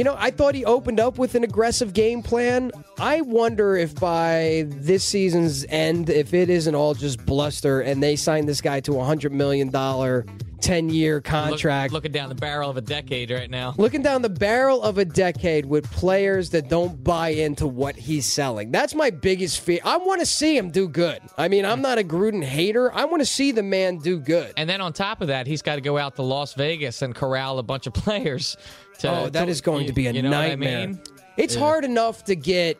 [0.00, 2.72] You know, I thought he opened up with an aggressive game plan.
[2.98, 8.16] I wonder if by this season's end, if it isn't all just bluster and they
[8.16, 10.24] sign this guy to a hundred million dollar,
[10.62, 11.92] ten year Look- contract.
[11.92, 13.74] looking down the barrel of a decade right now.
[13.76, 18.24] looking down the barrel of a decade with players that don't buy into what he's
[18.24, 18.70] selling.
[18.70, 19.80] That's my biggest fear.
[19.84, 21.20] I want to see him do good.
[21.36, 22.90] I mean, I'm not a Gruden hater.
[22.94, 24.54] I want to see the man do good.
[24.56, 27.14] And then on top of that, he's got to go out to Las Vegas and
[27.14, 28.56] corral a bunch of players.
[29.00, 30.86] To, oh, that to- is going to be a you know what I nightmare.
[30.88, 31.00] mean?
[31.36, 32.78] It's hard enough to get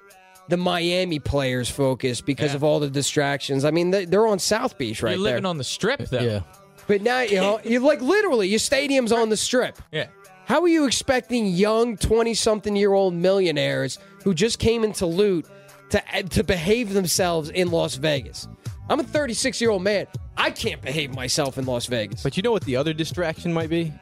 [0.48, 2.56] the Miami players focused because Yeah.
[2.56, 3.64] of all the distractions.
[3.64, 5.50] I mean, they- they're on South Beach right You're living there.
[5.50, 6.20] on the strip, though.
[6.20, 6.40] yeah.
[6.86, 9.78] but now, you know, you like literally, your stadium's on the strip.
[9.92, 10.06] Yeah.
[10.46, 15.46] How are you expecting young 20 something year old millionaires who just came into loot
[15.90, 18.48] to, to behave themselves in Las Vegas?
[18.88, 20.08] I'm a 36 year old man.
[20.36, 22.24] I can't behave myself in Las Vegas.
[22.24, 23.92] But you know what the other distraction might be?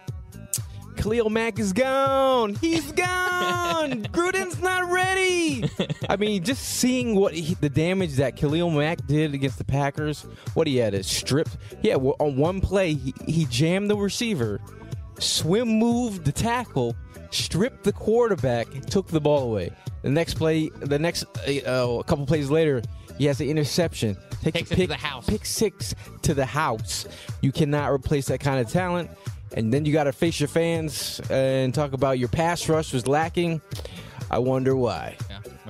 [0.99, 2.57] Khalil Mack is gone.
[2.57, 4.03] He's gone.
[4.13, 5.65] Gruden's not ready.
[6.09, 10.23] I mean, just seeing what he, the damage that Khalil Mack did against the Packers.
[10.55, 11.57] What he had is stripped.
[11.83, 14.61] Yeah, well, on one play he, he jammed the receiver,
[15.21, 16.97] swim moved the tackle,
[17.31, 19.71] stripped the quarterback, took the ball away.
[20.03, 22.83] The next play, the next uh, a couple plays later,
[23.19, 24.17] he has an interception.
[24.43, 25.27] Takes a it to pick, the house.
[25.27, 27.07] Pick six to the house.
[27.41, 29.11] You cannot replace that kind of talent.
[29.55, 33.07] And then you got to face your fans and talk about your pass rush was
[33.07, 33.61] lacking.
[34.31, 35.17] I wonder why.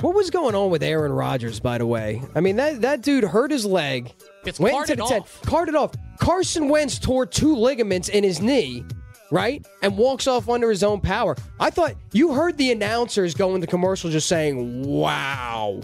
[0.01, 2.23] What was going on with Aaron Rodgers, by the way?
[2.35, 4.13] I mean, that, that dude hurt his leg,
[4.45, 5.43] It's went carted into the tent, off.
[5.43, 5.93] carted off.
[6.19, 8.85] Carson Wentz tore two ligaments in his knee,
[9.31, 9.65] right?
[9.83, 11.37] And walks off under his own power.
[11.61, 15.81] I thought you heard the announcers go into commercial just saying, wow.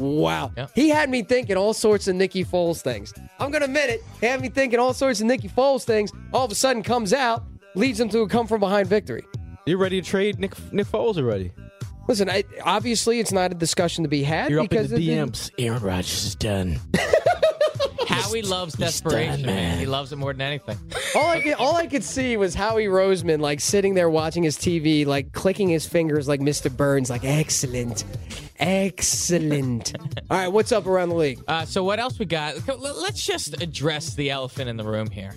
[0.00, 0.50] Wow.
[0.56, 0.70] Yep.
[0.74, 3.12] He had me thinking all sorts of Nicky Foles things.
[3.38, 4.02] I'm going to admit it.
[4.20, 6.10] He had me thinking all sorts of Nicky Foles things.
[6.32, 7.44] All of a sudden comes out,
[7.74, 9.24] leads him to a come from behind victory.
[9.66, 11.52] You ready to trade Nick Nick Foles already?
[12.08, 14.96] Listen, I, obviously it's not a discussion to be had You're up in because the
[14.96, 15.50] it didn't- DMs.
[15.58, 16.80] Aaron Rodgers is done.
[18.08, 19.78] Howie loves desperation, man.
[19.78, 20.76] He loves it more than anything.
[21.14, 24.56] All I could, all I could see was Howie Roseman like sitting there watching his
[24.56, 26.74] TV, like clicking his fingers like Mr.
[26.74, 28.04] Burns, like excellent,
[28.60, 29.94] excellent.
[30.30, 31.40] all right, what's up around the league?
[31.48, 32.54] Uh, so what else we got?
[32.78, 35.32] Let's just address the elephant in the room here.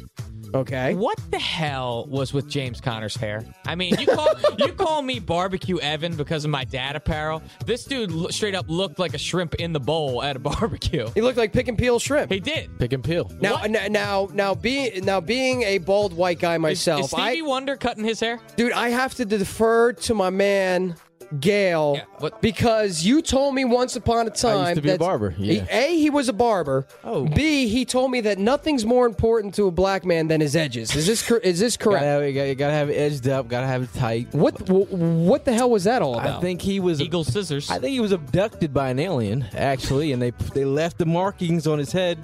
[0.56, 3.44] Okay, What the hell was with James Conner's hair?
[3.66, 4.28] I mean, you call
[4.60, 7.42] you call me barbecue Evan because of my dad apparel.
[7.66, 11.10] This dude lo- straight up looked like a shrimp in the bowl at a barbecue.
[11.16, 12.32] he looked like pick and peel shrimp.
[12.32, 12.78] He did.
[12.78, 13.32] Pick and peel.
[13.42, 17.40] now, n- now, now, being now being a bald white guy Is, myself, is Stevie
[17.40, 18.40] I, Wonder cutting his hair?
[18.56, 20.96] dude, I have to defer to my man.
[21.40, 25.00] Gail, Yeah, what- because you told me once upon a time to be a that-
[25.00, 25.66] barber, he- yeah.
[25.70, 26.88] a, he was a barber.
[27.04, 27.26] Oh.
[27.26, 30.96] B, he told me that nothing's more important to a black man than his edges.
[30.96, 32.06] Is this cor- is this Gotta correct?
[32.06, 33.48] have, it, gotta, gotta have it edged up.
[33.48, 34.28] Gotta have it tight.
[34.34, 36.38] What wh- what the hell was that all about?
[36.38, 37.02] I think he was.
[37.02, 37.70] Eagle scissors.
[37.70, 41.68] I think he was abducted by an alien, actually, and they they left the markings
[41.68, 42.18] on his head.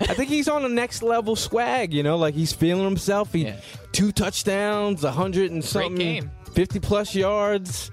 [0.00, 3.32] I think he's on the next level swag, you know, like he's feeling himself.
[3.32, 3.56] He Yeah.
[3.90, 6.30] two touchdowns, a hundred and something, game.
[6.54, 7.90] fifty plus yards.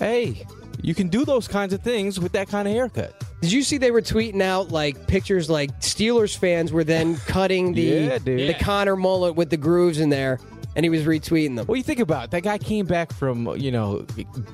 [0.00, 0.46] Hey,
[0.82, 3.14] you can do those kinds of things with that kind of haircut.
[3.40, 7.72] Did you see they were tweeting out like pictures like Steelers fans were then cutting
[7.74, 8.58] the Yeah, the Yeah.
[8.58, 10.38] Conner mullet with the grooves in there,
[10.76, 11.66] and he was retweeting them.
[11.66, 12.30] What do you think about it?
[12.32, 12.58] that guy?
[12.58, 14.06] Came back from you know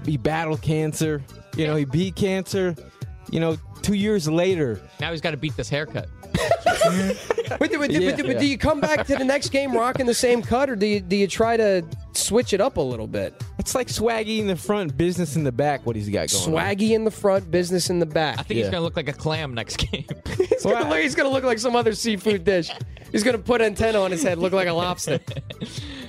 [0.04, 1.22] he battled cancer.
[1.56, 2.74] You know he beat cancer.
[3.30, 6.08] You know two years later, now he's got to beat this haircut.
[6.40, 8.16] But, but- but- Yeah.
[8.16, 10.86] but do you come back to the next game rocking the same cut, or do
[10.86, 13.34] you do you try to switch it up a little bit?
[13.58, 15.84] it's like swaggy in the front, business in the back.
[15.84, 16.50] What he's got going on.
[16.52, 18.38] Swaggy in the front, business in the back.
[18.38, 20.04] I think he's gonna look like a clam next game.
[20.60, 22.70] He's gonna, look, he's gonna look like some other seafood dish.
[23.12, 25.20] He's gonna put antenna on his head, look like a lobster.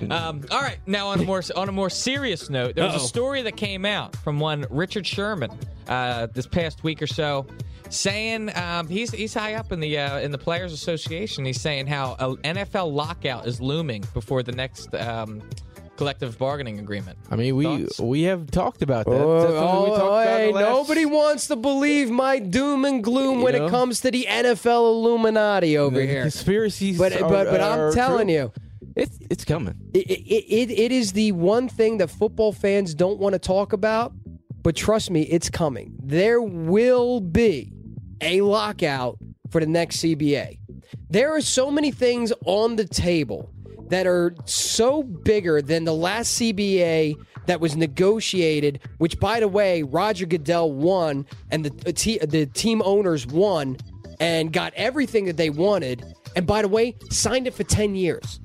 [0.09, 3.03] Um, all right, now on a more on a more serious note, there was Uh-oh.
[3.05, 5.51] a story that came out from one Richard Sherman
[5.87, 7.45] uh, this past week or so,
[7.89, 11.45] saying um, he's he's high up in the uh, in the Players Association.
[11.45, 15.41] He's saying how an NFL lockout is looming before the next um,
[15.97, 17.17] collective bargaining agreement.
[17.29, 17.99] I mean, we Thoughts?
[17.99, 19.11] we have talked about that.
[19.13, 23.03] Oh, That's something we oh, about hey, last- nobody wants to believe my doom and
[23.03, 23.65] gloom You when know?
[23.67, 26.21] it comes to the NFL Illuminati over The here.
[26.23, 28.33] Conspiracies, But are- but but I'm are telling true.
[28.35, 28.53] you,
[28.95, 29.75] it's it's coming.
[29.93, 33.71] it, it, it, it is the one thing that football fans don't want to talk
[33.73, 34.13] about.
[34.63, 35.95] But trust me, it's coming.
[36.03, 37.71] There will be
[38.21, 39.17] a lockout
[39.49, 40.59] for the next CBA.
[41.09, 43.51] There are so many things on the table
[43.89, 47.15] that are so bigger than the last CBA
[47.47, 53.27] that was negotiated, which, by the way, Roger Goodell won and the, the team owners
[53.27, 53.77] won
[54.19, 56.05] and got everything that they wanted.
[56.35, 58.39] And by the way, signed it for 10 years.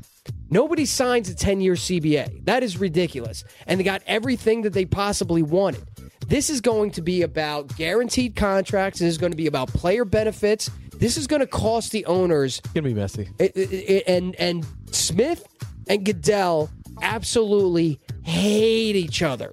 [0.50, 2.44] Nobody signs a 10 year CBA.
[2.46, 3.44] That is ridiculous.
[3.66, 5.84] And they got everything that they possibly wanted.
[6.26, 8.98] This is going to be about guaranteed contracts.
[8.98, 10.70] This is going to be about player benefits.
[10.98, 12.58] This is going to cost the owners.
[12.64, 13.28] It's gonna be messy.
[13.38, 15.46] It- it- it- and and Smith
[15.88, 16.70] and Goodell
[17.02, 19.52] absolutely hate each other.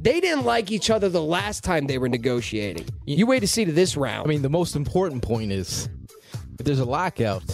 [0.00, 2.86] They didn't like each other the last time they were negotiating.
[3.06, 4.26] You wait to see to this round.
[4.26, 5.88] I mean, the most important point is
[6.58, 7.44] if there's a lockout,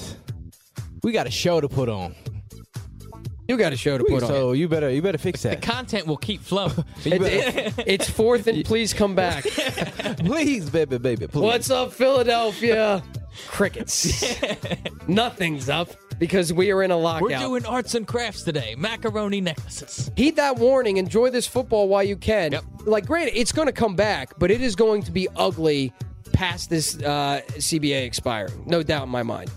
[1.02, 2.14] we got a show to put on.
[3.48, 4.28] You got a show to put on.
[4.28, 5.60] so you better you better fix that.
[5.60, 6.72] The content will keep flowing.
[7.04, 9.44] It- it- it's fourth and please come back.
[10.18, 11.42] please, baby, baby, please.
[11.42, 13.02] What's up, Philadelphia?
[13.48, 14.24] Crickets.
[15.06, 17.22] Nothing's up because we are in a lockout.
[17.28, 18.74] We're doing arts and crafts today.
[18.76, 20.10] Macaroni necklaces.
[20.16, 20.96] Heed that warning.
[20.96, 22.52] Enjoy this football while you can.
[22.52, 22.64] Yep.
[22.86, 25.92] Like, granted, it's going to come back, but it is going to be ugly
[26.32, 28.62] past this uh, CBA expiring.
[28.66, 29.50] No doubt in my mind.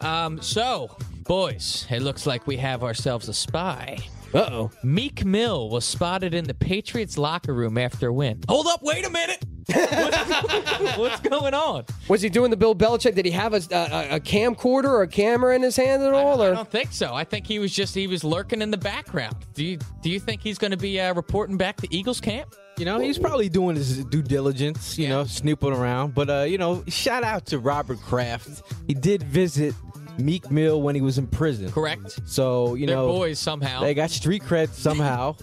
[0.00, 0.94] Um, so,
[1.24, 3.98] boys, it looks like we have ourselves a spy.
[4.34, 4.70] Uh oh.
[4.82, 8.40] Meek Mill was spotted in the Patriots locker room after a win.
[8.48, 9.44] Hold up, wait a minute.
[9.66, 11.84] What's, what's going on?
[12.08, 13.14] Was he doing the Bill Belichick?
[13.14, 16.40] Did he have a, a, a camcorder or a camera in his hand at all?
[16.40, 16.54] I Or?
[16.54, 17.14] don't think so.
[17.14, 19.36] I think he was just he was lurking in the background.
[19.54, 22.54] Do you do you think he's going to be uh, reporting back to Eagles camp?
[22.78, 26.14] You know, he's probably doing his due diligence, you know, snooping around.
[26.14, 28.62] But, uh, you know, shout out to Robert Kraft.
[28.86, 29.74] He did visit
[30.18, 31.70] Meek Mill when he was in prison.
[31.72, 32.20] Correct.
[32.26, 33.80] So, you They're know, boys somehow.
[33.80, 35.36] they got street cred somehow.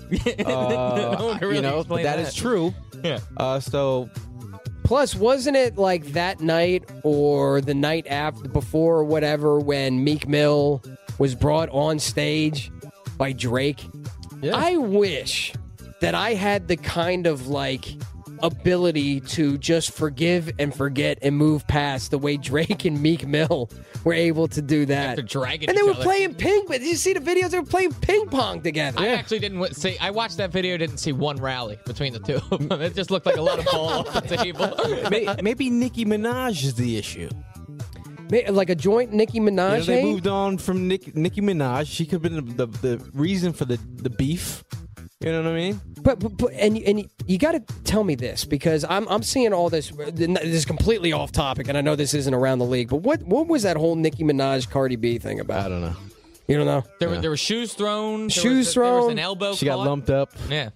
[0.46, 2.28] uh, No one can really you know, explain that that.
[2.28, 2.74] is true.
[3.04, 3.20] Yeah.
[3.38, 4.10] Uh, so,
[4.84, 10.28] Plus, wasn't it like that night or the night after, before or whatever, when Meek
[10.28, 10.82] Mill
[11.20, 12.72] was brought on stage
[13.18, 13.86] by Drake?
[14.42, 14.56] Yeah.
[14.56, 15.54] I wish
[16.02, 17.94] that I had the kind of like
[18.42, 23.70] ability to just forgive and forget and move past the way Drake and Meek Mill
[24.04, 25.10] were able to do that.
[25.12, 26.04] After dragging and they were other.
[26.04, 26.66] ping pong.
[26.70, 27.50] Did you see the videos?
[27.52, 29.00] They were playing ping pong together.
[29.00, 29.98] I actually didn't see.
[30.00, 30.78] I watched that video.
[30.78, 32.82] Didn't see one rally between the two of them.
[32.82, 34.74] It just looked like a lot of ball off the table.
[35.10, 37.30] may, maybe Nicki Minaj is the issue.
[38.32, 39.86] Like a joint Nicki You know, Minaj.
[39.88, 40.12] they hate?
[40.12, 41.88] moved on from Nick, Nicki Minaj.
[41.88, 44.64] She could have been the, the, the reason for the, the beef.
[45.22, 45.82] You know what I mean?
[46.02, 49.52] But, but, but and and you got to tell me this because I'm I'm seeing
[49.52, 49.90] all this.
[49.90, 52.90] This is completely off topic, and I know this isn't around the league.
[52.90, 55.66] But what what was that whole Nicki Minaj Cardi B thing about?
[55.66, 55.96] I don't know.
[56.48, 56.84] You don't know?
[57.00, 58.22] There, were, there were shoes thrown.
[58.22, 59.12] there Shoes was, There was thrown.
[59.12, 59.54] an elbow.
[59.54, 60.32] She got lumped up.
[60.50, 60.70] Yeah.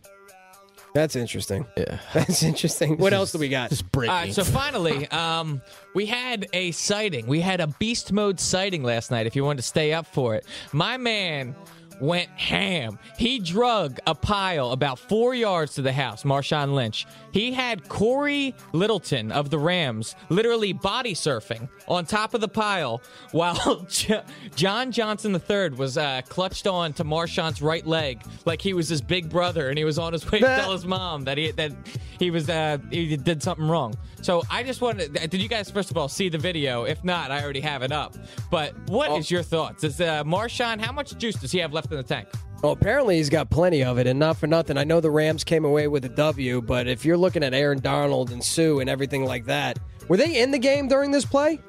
[0.93, 1.65] That's interesting.
[1.75, 1.97] Yeah.
[2.13, 2.97] That's interesting.
[2.97, 3.69] What else do we got?
[3.71, 4.11] Just breaking.
[4.11, 5.61] All right, so finally, um,
[5.95, 7.25] we had a sighting.
[7.25, 9.25] We had a beast mode sighting last night.
[9.25, 11.55] If you wanted to stay up for it, my man
[11.99, 12.99] went ham.
[13.17, 16.23] He drug a pile about four yards to the house.
[16.23, 17.05] Marshawn Lynch.
[17.31, 23.01] He had Cory Littleton of the Rams literally body surfing on top of the pile
[23.31, 23.87] while
[24.55, 29.01] John Johnson III was uh, clutched on to Marshawn's right leg like he was his
[29.01, 31.71] big brother, and he was on his way to tell his mom that he that
[32.19, 33.95] he was uh, he did something wrong.
[34.21, 35.13] So I just wanted.
[35.13, 36.83] Did you guys first of all see the video?
[36.83, 38.15] If not, I already have it up.
[38.49, 39.83] But what is your thoughts?
[39.83, 40.79] Is uh, Marshawn?
[40.79, 42.27] How much juice does he have left in the tank?
[42.61, 44.77] Well, apparently he's got plenty of it, and not for nothing.
[44.77, 47.79] I know the Rams came away with a W, but if you're looking at Aaron
[47.79, 51.59] Donald and Suh and everything like that, were they in the game during this play?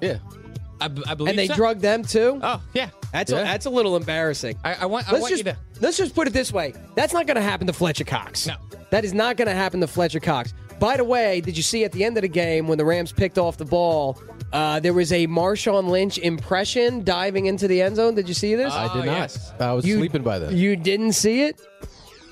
[0.00, 0.18] yeah.
[0.78, 1.30] I, b- I believe.
[1.30, 1.54] And they so.
[1.54, 2.38] drugged them too.
[2.42, 2.90] Oh yeah.
[3.10, 3.38] That's Yeah.
[3.40, 4.58] a, that's a little embarrassing.
[4.62, 5.08] I, I want.
[5.08, 5.58] I let's want just you to.
[5.80, 6.74] let's just put it this way.
[6.94, 8.46] That's not going to happen to Fletcher Cox.
[8.46, 8.56] No.
[8.90, 10.52] that is not going to happen to Fletcher Cox.
[10.78, 13.10] By the way, did you see at the end of the game when the Rams
[13.10, 14.20] picked off the ball?
[14.56, 18.14] Uh, there was a Marshawn Lynch impression diving into the end zone.
[18.14, 18.72] Did you see this?
[18.72, 19.06] I did Oh, not.
[19.06, 19.52] yes.
[19.60, 20.56] I was You- sleeping by then.
[20.56, 21.60] You didn't see it?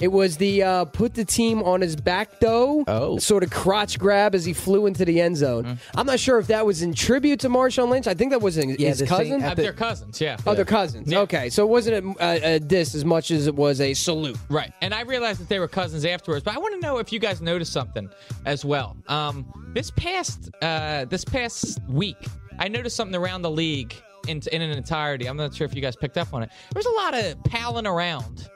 [0.01, 3.17] It was the uh, put the team on his back though, Oh.
[3.19, 5.65] sort of crotch grab as he flew into the end zone.
[5.65, 5.99] Mm-hmm.
[5.99, 8.07] I'm not sure if that was in tribute to Marshawn Lynch.
[8.09, 9.41] I think that was in, Yeah, his cousin.
[9.41, 10.21] same- Uh, they're cousins.
[10.21, 10.37] Yeah.
[10.47, 11.11] Oh, they're cousins.
[11.11, 11.21] Yeah.
[11.21, 14.37] Okay, so it wasn't a, a, a diss as much as it was a salute.
[14.49, 14.73] Right.
[14.83, 17.21] And I realized that they were cousins afterwards, but I want to know if you
[17.21, 18.09] guys noticed something
[18.47, 18.97] as well.
[19.07, 22.17] Um, this past uh, this past week,
[22.59, 23.95] I noticed something around the league
[24.27, 25.27] in, in an entirety.
[25.27, 26.51] I'm not sure if you guys picked up on it.
[26.73, 28.49] There's a lot of palling around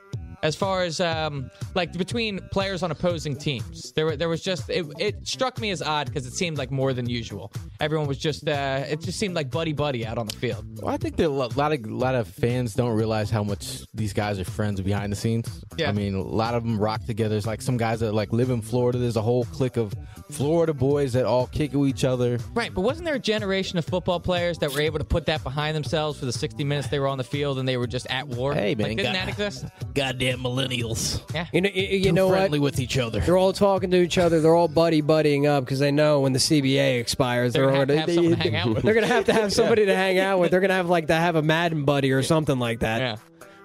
[0.43, 3.93] as far as um, like between players on opposing teams.
[3.93, 6.93] There, there was just it, it struck me as odd because it seemed like more
[6.93, 7.53] than usual.
[7.81, 10.65] Everyone was just uh, it just seemed like buddy buddy out on the field.
[10.83, 13.83] Well, I think that a lot of a lot of fans don't realize how much
[13.95, 15.65] these guys are friends behind the scenes.
[15.77, 15.89] Yeah.
[15.89, 17.31] I mean, a lot of them rock together.
[17.31, 18.99] There's like some guys that like live in Florida.
[18.99, 19.95] There's a whole clique of
[20.31, 22.39] Florida boys that all kick with each other.
[22.55, 25.43] Right, but wasn't there a generation of football players that were able to put that
[25.43, 28.07] behind themselves for the 60 minutes they were on the field and they were just
[28.09, 28.53] at war?
[28.55, 29.65] Hey, man, like, didn't God- that exist?
[29.95, 31.23] Goddamn millennials.
[31.35, 31.47] Yeah.
[31.53, 32.35] You know, you, you Too know what?
[32.39, 33.21] friendly with each other.
[33.21, 34.41] They're all talking to each other.
[34.41, 37.99] They're all buddy buddying up because they know when the CBA expires, They're they're, gonna
[37.99, 38.85] have to have to hang out with.
[38.85, 40.51] They're gonna have to have somebody to hang out with.
[40.51, 43.01] They're gonna have like to have a Madden buddy or something like that.
[43.01, 43.17] Yeah.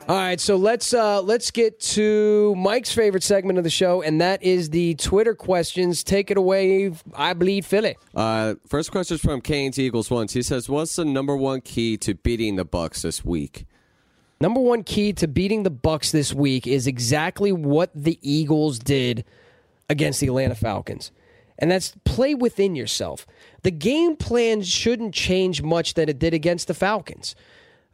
[0.06, 4.20] All right, so let's uh, let's get to Mike's favorite segment of the show, and
[4.20, 6.04] that is the Twitter questions.
[6.04, 7.96] Take it away, I bleed Philly.
[8.14, 10.34] Uh, first question is from Kane's Eagles once.
[10.34, 13.66] He says, "What's the number one key to beating the Bucks this week?"
[14.44, 19.24] Number one key to beating the Bucks this week is exactly what the Eagles did
[19.90, 21.14] against the Atlanta Falcons.
[21.58, 23.26] And that's play within yourself.
[23.62, 27.38] The game plan shouldn't change much than it did against the Falcons.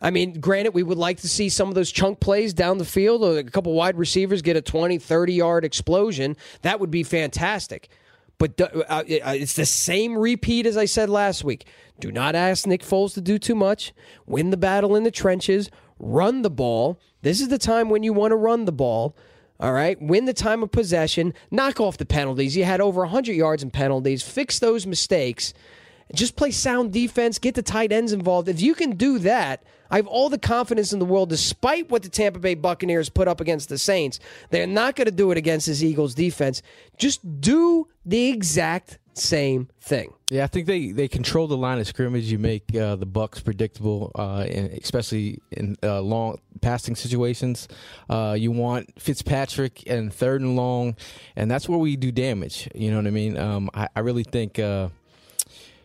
[0.02, 2.84] I mean, granted, we would like to see some of those chunk plays down the
[2.84, 6.36] field, or a couple wide receivers get a 20, 30 yard explosion.
[6.64, 7.90] That would be fantastic.
[8.40, 11.68] But uh, uh, it's the same repeat as I said last week.
[12.00, 13.94] Do not ask Nick Foles to do too much.
[14.26, 15.70] Win the battle in the trenches.
[16.00, 17.00] Run the ball.
[17.22, 19.16] This is the time when you want to run the ball.
[19.60, 20.02] All right.
[20.02, 21.34] Win the time of possession.
[21.52, 22.56] Knock off the penalties.
[22.56, 24.24] You had over 100 yards in penalties.
[24.24, 25.54] Fix those mistakes.
[26.14, 27.38] Just play sound defense.
[27.38, 28.48] Get the tight ends involved.
[28.48, 32.04] If you can do that, I have all the confidence in the world, despite what
[32.04, 34.20] the Tampa Bay Buccaneers put up against the Saints.
[34.50, 36.62] They're not going to do it against this Eagles defense.
[36.98, 40.14] Just do the exact same thing.
[40.30, 42.32] Yeah, I think they, they control the line of scrimmage.
[42.32, 47.68] You make uh, the Bucks predictable, uh, and especially in uh, long passing situations.
[48.10, 50.96] Uh, you want Fitzpatrick and third and long,
[51.36, 52.70] and that's where we do damage.
[52.76, 53.38] You know what I mean?
[53.38, 54.60] Um, I, I really think.
[54.60, 54.90] Uh,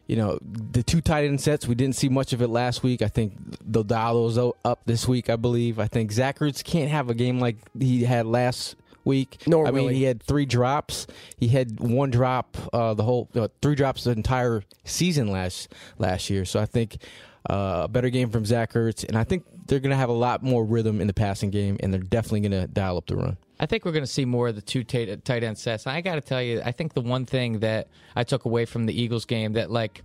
[0.07, 1.67] you know the two tight end sets.
[1.67, 3.01] We didn't see much of it last week.
[3.01, 3.33] I think
[3.65, 5.31] they'll dial those up this week.
[5.31, 5.79] I believe.
[5.79, 9.43] I think Zach Ertz can't have a game like he had last week.
[9.47, 9.97] Nor I mean, he.
[9.97, 11.07] he had three drops.
[11.37, 16.31] He had one drop uh, the whole uh, three drops the entire season last last
[16.31, 16.45] year.
[16.45, 16.97] So I think
[17.49, 20.15] uh, a better game from Zach Ertz, and I think they're going to have a
[20.15, 23.17] lot more rhythm in the passing game, and they're definitely going to dial up the
[23.17, 23.37] run.
[23.61, 25.87] I think we're going to see more of the two tight, tight end sets.
[25.87, 28.65] And I got to tell you, I think the one thing that I took away
[28.65, 30.03] from the Eagles game that like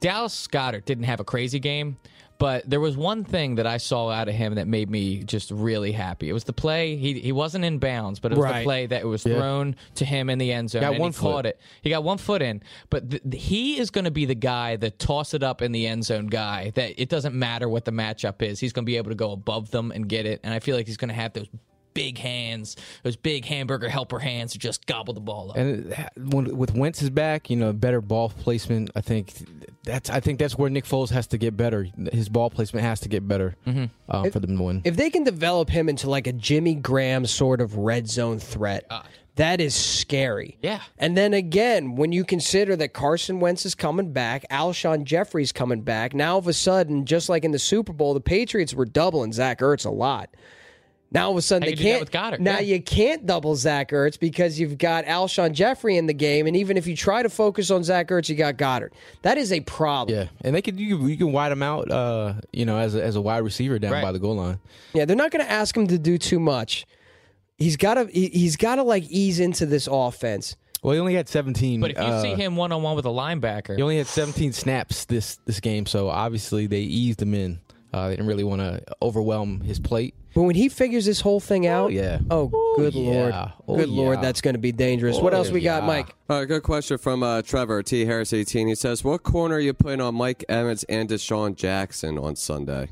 [0.00, 1.98] Dallas Goedert didn't have a crazy game,
[2.38, 5.50] but there was one thing that I saw out of him that made me just
[5.50, 6.28] really happy.
[6.28, 6.96] It was the play.
[6.96, 8.58] He he wasn't in bounds, but it was Right.
[8.60, 9.36] the play that it was Yeah.
[9.36, 10.82] thrown to him in the end zone.
[10.82, 11.32] Got and one he foot.
[11.32, 11.60] caught it.
[11.82, 14.76] He got one foot in, but th- th- he is going to be the guy
[14.76, 16.70] that toss it up in the end zone guy.
[16.74, 18.60] That it doesn't matter what the matchup is.
[18.60, 20.40] He's going to be able to go above them and get it.
[20.44, 21.48] And I feel like he's going to have those
[21.98, 25.56] big hands, those big hamburger helper hands to just gobble the ball up.
[25.56, 28.90] And when, with Wentz's back, you know, better ball placement.
[28.94, 29.34] I think
[29.82, 31.88] that's I think that's where Nick Foles has to get better.
[32.12, 34.82] His ball placement has to get better um, for them to win.
[34.84, 38.90] If they can develop him into like a Jimmy Graham sort of red zone threat,
[39.36, 40.58] that is scary.
[40.62, 40.80] Yeah.
[40.98, 45.82] And then again, when you consider that Carson Wentz is coming back, Alshon Jeffery's coming
[45.82, 48.84] back, now all of a sudden, just like in the Super Bowl, the Patriots were
[48.84, 50.30] doubling Zach Ertz a lot.
[51.10, 52.00] Now all of a sudden How they you can't.
[52.00, 52.74] with Goedert, now yeah.
[52.74, 56.76] you can't double Zach Ertz because you've got Alshon Jeffery in the game, and even
[56.76, 58.90] if you try to focus on Zach Ertz, you got Goedert.
[59.22, 60.18] That is a problem.
[60.18, 63.02] Yeah, and they could you, you can wide him out, uh, you know, as a,
[63.02, 64.02] as a wide receiver down Right.
[64.02, 64.58] by the goal line.
[64.92, 66.84] Yeah, they're not going to ask him to do too much.
[67.56, 70.56] He's got to he, he's got to like ease into this offense.
[70.82, 71.80] Well, he only had 17.
[71.80, 74.06] but if you uh, see him one on one with a linebacker, he only had
[74.06, 77.58] 17 snaps this this game, so obviously they eased him in.
[77.92, 80.14] Uh, they didn't really want to overwhelm his plate.
[80.34, 82.18] But when he figures this whole thing out, yeah.
[82.30, 83.10] Oh, good yeah.
[83.10, 83.34] lord,
[83.66, 84.22] Oh, good lord, yeah.
[84.22, 85.18] that's going to be dangerous.
[85.18, 85.84] what Oh, else we got.
[85.84, 86.14] Mike?
[86.28, 88.68] All right, good question from uh, Trevor T Harris eighteen.
[88.68, 92.90] He says, "What corner are you putting on Mike Evans and DeSean Jackson on Sunday?"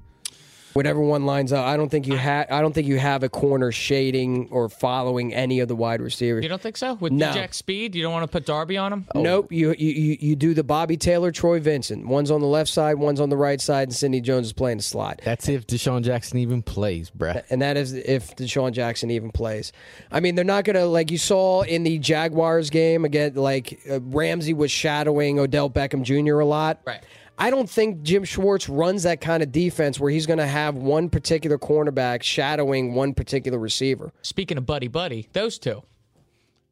[0.77, 2.47] Whatever one lines up, I don't think you have.
[2.51, 6.43] I don't think you have a corner shading or following any of the wide receivers.
[6.43, 6.95] you don't think so?
[6.95, 7.33] With No.
[7.33, 9.07] Jack Speed, you don't want to put Darby on him?
[9.15, 9.51] Nope.
[9.51, 12.07] You, you you you do the Bobby Taylor, Troy Vincent.
[12.07, 14.77] One's on the left side, one's on the right side, and Sidney Jones is playing
[14.77, 15.21] the slot.
[15.25, 17.43] That's if DeSean Jackson even plays, bruh.
[17.51, 19.73] and that is if DeSean Jackson even plays.
[20.13, 23.35] I mean, they're not going to like you saw in the Jaguars game again.
[23.35, 26.41] Like uh, Ramsey was shadowing Odell Beckham Jr.
[26.41, 26.81] a lot.
[26.87, 27.03] Right.
[27.39, 30.75] I don't think Jim Schwartz runs that kind of defense where he's going to have
[30.77, 34.13] one particular cornerback shadowing one particular receiver.
[34.23, 35.83] Speaking of buddy buddy, those two,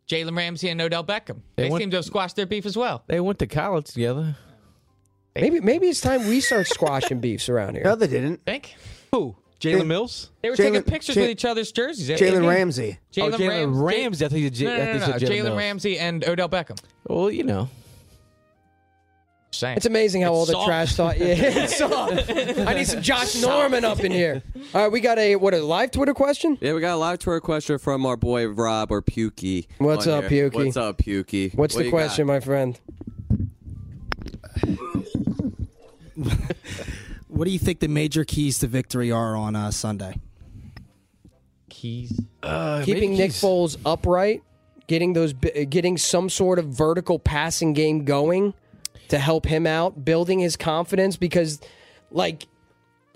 [0.08, 2.76] Jalen Ramsey and Odell Beckham, they, They went- seem to have squashed their beef as
[2.76, 3.04] well.
[3.06, 4.36] They went to college together.
[5.34, 7.82] Maybe maybe it's time we start squashing beefs around here.
[7.84, 8.44] No, they didn't.
[8.46, 8.74] Think
[9.12, 9.34] Who?
[9.60, 10.30] Jalen Mills?
[10.42, 12.08] They were Jalen- taking pictures Ja- with each other's jerseys.
[12.08, 12.98] Jalen Ramsey.
[13.18, 13.82] Oh, Jalen oh, Ramsey.
[13.82, 14.24] Ramsey.
[14.24, 15.12] I think it's J- No, no, no, no.
[15.14, 16.78] Jalen Jalen Ramsey and Odell Beckham.
[17.08, 17.68] Well, you know.
[19.54, 19.76] Saying.
[19.76, 20.66] It's amazing how It's all the soft.
[20.66, 21.18] trash thought.
[21.18, 22.30] Yeah, it's soft.
[22.30, 24.42] I need some Josh Norman up in here.
[24.74, 26.58] All right, we got a what a live Twitter question.
[26.60, 29.66] Yeah, we got a live Twitter question from our boy Rob or Pukey.
[29.78, 30.50] What's on up, here.
[30.50, 30.64] Pukey?
[30.66, 31.54] What's up, Pukey?
[31.54, 31.96] What's What the you got?
[31.96, 32.78] question, my friend?
[37.28, 40.20] What do you think the major keys to victory are on uh, Sunday?
[41.68, 42.20] Keys.
[42.84, 44.42] Keeping Nick Foles upright,
[44.86, 48.54] getting those, bi- getting some sort of vertical passing game going
[49.08, 51.60] to help him out, building his confidence because,
[52.10, 52.46] like,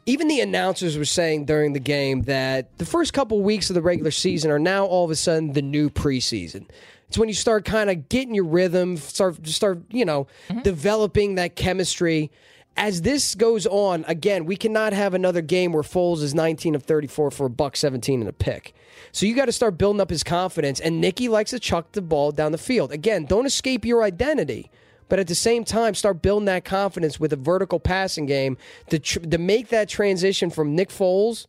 [0.08, 3.82] even the announcers were saying during the game that the first couple weeks of the
[3.82, 6.66] regular season are now all of a sudden the new preseason.
[7.08, 10.62] It's when you start kind of getting your rhythm, start start you know mm-hmm.
[10.62, 12.30] developing that chemistry.
[12.76, 16.84] As this goes on, again, we cannot have another game where Foles is 19 of
[16.84, 18.72] 34 for a buck 17 and a pick.
[19.10, 20.78] So you got to start building up his confidence.
[20.78, 22.92] And Nicky likes to chuck the ball down the field.
[22.92, 24.70] Again, don't escape your identity.
[25.08, 28.56] But at the same time, start building that confidence with a vertical passing game
[28.90, 31.46] to, tr- to make that transition from Nick Foles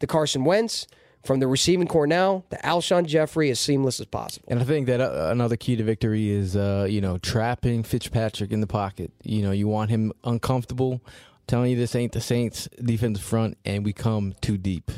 [0.00, 0.86] to Carson Wentz,
[1.24, 4.44] from the receiving core now to Alshon Jeffery as seamless as possible.
[4.48, 8.50] And I think that uh, another key to victory is, uh, you know, trapping Fitzpatrick
[8.50, 9.12] in the pocket.
[9.22, 11.00] You know, you want him uncomfortable.
[11.04, 14.90] I'm telling you, this ain't the Saints' defensive front, and we come too deep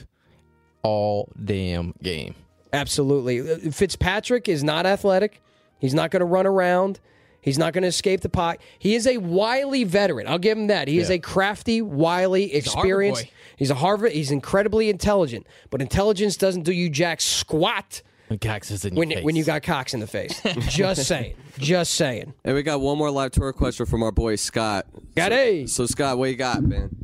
[0.82, 2.34] all damn game.
[2.72, 3.40] Absolutely.
[3.40, 5.42] Uh, Fitzpatrick is not athletic.
[5.78, 7.00] He's not going to run around.
[7.44, 8.58] He's not going to escape the pot.
[8.78, 10.26] He is a wily veteran.
[10.26, 10.88] I'll give him that.
[10.88, 13.24] He is a crafty, wily, a Harvard experienced.
[13.24, 13.30] boy.
[13.58, 14.12] He's a Harvard.
[14.12, 15.46] He's incredibly intelligent.
[15.68, 19.24] But intelligence doesn't do you jack squat And Cox is in when your face.
[19.26, 20.40] when you got Cox in the face.
[20.70, 21.36] Just saying.
[21.58, 22.32] Just saying.
[22.44, 24.86] And we got one more live tour question from our boy Scott.
[25.14, 25.66] Got so, a.
[25.66, 26.96] So Scott, what you got, man?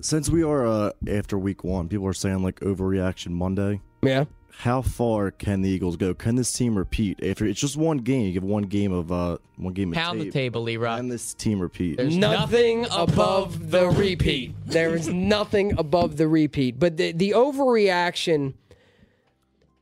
[0.00, 3.80] Since we are uh, after week one, people are saying like overreaction Monday.
[4.02, 4.24] Yeah.
[4.58, 6.14] How far can the Eagles go?
[6.14, 8.26] Can this team repeat after it's just one game?
[8.26, 10.96] You give one game of uh one game of Pound the table, Leroy.
[10.96, 11.96] Can this team repeat?
[11.98, 14.54] There's nothing, nothing above above the the repeat.
[14.66, 16.78] there is nothing above the repeat.
[16.78, 18.54] But the, the overreaction,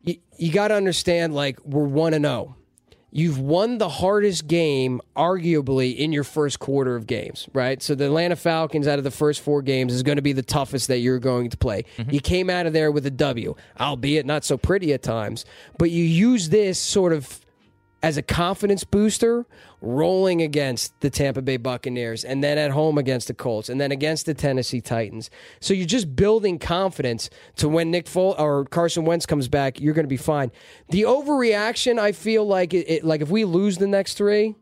[0.03, 2.57] you, you got to understand like, we're 1 and 0.
[3.15, 7.83] You've won the hardest game, arguably, in your first quarter of games, right?
[7.83, 10.43] So the Atlanta Falcons, out of the first four games, is going to be the
[10.43, 11.85] toughest that you're going to play.
[11.99, 12.11] Mm-hmm.
[12.11, 15.45] You came out of there with a W, albeit not so pretty at times,
[15.77, 17.42] but you use this sort of
[18.03, 19.47] as a confidence booster
[19.81, 23.93] rolling against the Tampa Bay Buccaneers and then at home against the Colts and then
[23.93, 25.31] against the Tennessee Titans.
[25.61, 29.95] So you're just building confidence to when Nick Foles or Carson Wentz comes back, you're
[29.95, 30.51] going to be fine.
[30.89, 34.57] The overreaction, I feel like it, it like if we lose the next 3,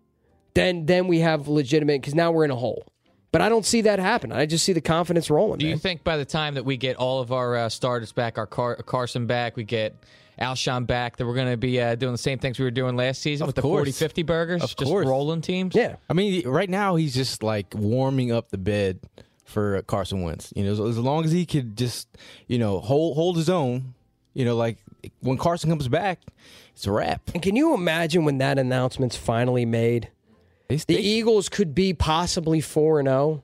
[0.54, 2.84] then then we have legitimate cuz now we're in a hole.
[3.32, 4.32] But I don't see that happen.
[4.32, 5.58] I just see the confidence rolling.
[5.58, 8.38] Do you think by the time that we get all of our uh, starters back,
[8.38, 9.94] our Car- Carson back, we get
[10.40, 12.96] Alshon back, that we're going to be uh, doing the same things we were doing
[12.96, 13.80] last season Of with the course.
[13.80, 14.62] 40 50 burgers?
[14.62, 15.06] Of just course.
[15.06, 15.74] rolling teams?
[15.74, 15.96] Yeah.
[16.08, 19.00] I mean, right now he's just like warming up the bed
[19.44, 20.52] for Carson Wentz.
[20.56, 22.08] You know, as, as long as he could just,
[22.46, 23.94] you know, hold hold his own.
[24.32, 24.78] You know, like
[25.20, 26.20] when Carson comes back,
[26.72, 27.20] it's a wrap.
[27.34, 30.08] And can you imagine when that announcement's finally made?
[30.68, 33.42] They, The Eagles could be possibly 4 and 0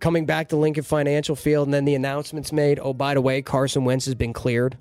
[0.00, 3.42] coming back to Lincoln Financial Field and then the announcement's made, "Oh, by the way,
[3.42, 4.78] Carson Wentz has been cleared."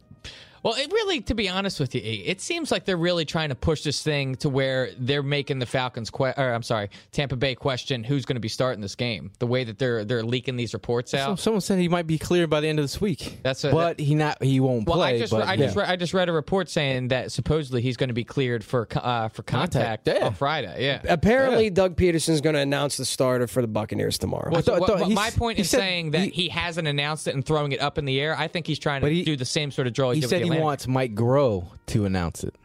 [0.65, 3.55] Well, it really, to be honest with you, it seems like they're really trying to
[3.55, 7.53] push this thing to where they're making the Falcons, que- or I'm sorry, Tampa Bay
[7.53, 9.29] question who's going to be starting this game.
[9.37, 11.39] The way that they're they're leaking these reports Some- out.
[11.39, 13.37] Someone said he might be cleared by the end of this week.
[13.43, 15.15] That's a- but he not he won't Well, play.
[15.15, 15.83] I just but, I just yeah.
[15.83, 18.87] read, I just read a report saying that supposedly he's going to be cleared for
[18.95, 20.25] uh, for contact, Contact, yeah.
[20.25, 20.83] on Friday.
[20.83, 21.01] Yeah.
[21.07, 24.49] Apparently, Doug Pederson's going to announce the starter for the Buccaneers tomorrow.
[24.51, 27.45] Well, thought- what- what my point is saying that he, he- hasn't announced it and
[27.45, 29.69] throwing it up in the air, I think he's trying to he- do the same
[29.69, 30.63] sort of drill he, he did said with he the Atlanta.
[30.65, 32.55] wants Mike Groh to announce it.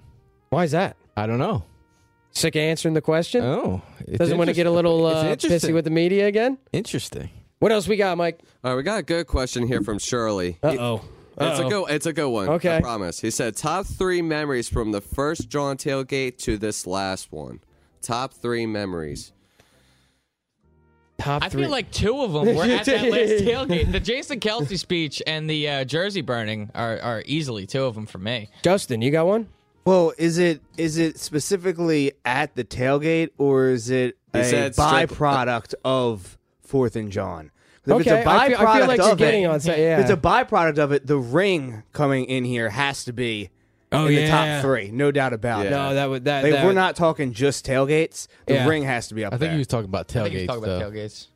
[0.51, 0.97] Why is that?
[1.17, 1.65] I don't know.
[2.33, 3.43] Sick of answering the question.
[3.43, 6.59] Oh, it's Doesn't want to get a little uh, It's pissy with the media again.
[6.73, 7.31] Interesting.
[7.59, 8.41] What else we got, Mike?
[8.65, 10.59] All right, we got a good question here from Shirley.
[10.63, 11.05] Uh oh.
[11.39, 11.91] It's a good.
[11.91, 12.49] It's a good one.
[12.51, 12.77] Okay.
[12.77, 13.21] I promise.
[13.21, 17.61] He said top three memories from the first John tailgate to this last one.
[18.03, 19.33] Top three memories.
[21.21, 21.63] Top I three.
[21.63, 23.93] feel like two of them were at that last tailgate.
[23.93, 28.07] The Jason Kelce speech and the uh, jersey burning are, are easily two of them
[28.07, 28.49] for me.
[28.63, 29.49] Justin, you got one?
[29.85, 35.11] Well, is it is it specifically at the tailgate or is it a said strip-
[35.11, 37.51] byproduct of Fourth and John?
[37.85, 39.47] 'Cause If Okay, it's a I feel- I feel byproduct like you're of getting it,
[39.47, 40.01] on some- if yeah.
[40.01, 43.49] it's a byproduct of it, the ring coming in here has to be
[43.93, 44.55] Oh, in the yeah.
[44.57, 45.71] top three, no doubt about it.
[45.71, 46.45] No, that would that.
[46.45, 48.69] Like, that we're not talking just tailgates, the Yeah.
[48.69, 49.53] ring has to be up I think there.
[49.53, 50.47] he was talking about I think he's tailgates.
[50.47, 50.91] talking about though.
[50.91, 51.27] tailgates.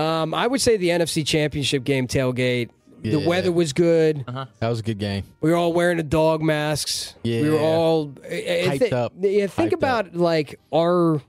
[0.00, 2.70] Um, I would say the NFC Championship game tailgate
[3.00, 3.28] The Yeah.
[3.28, 4.24] weather was good.
[4.26, 4.46] Uh-huh.
[4.58, 5.22] That was a good game.
[5.40, 7.14] We were all wearing the dog masks.
[7.24, 7.60] We were Yeah.
[7.60, 9.12] all I- I Hyped thi- up.
[9.20, 11.22] Yeah, think Hyped about like our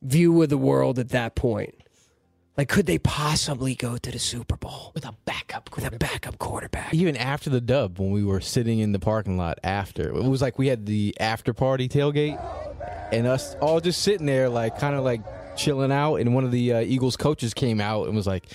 [0.00, 1.74] view of the world at that point.
[2.56, 6.38] Like, could they possibly go to the Super Bowl with a backup with a backup
[6.38, 6.94] quarterback?
[6.94, 10.40] Even after the dub, when we were sitting in the parking lot after, it was
[10.40, 12.40] like we had the after party tailgate,
[13.12, 15.20] and us all just sitting there, like kind of like
[15.56, 16.16] chilling out.
[16.16, 18.46] And one of the uh, Eagles coaches came out and was like,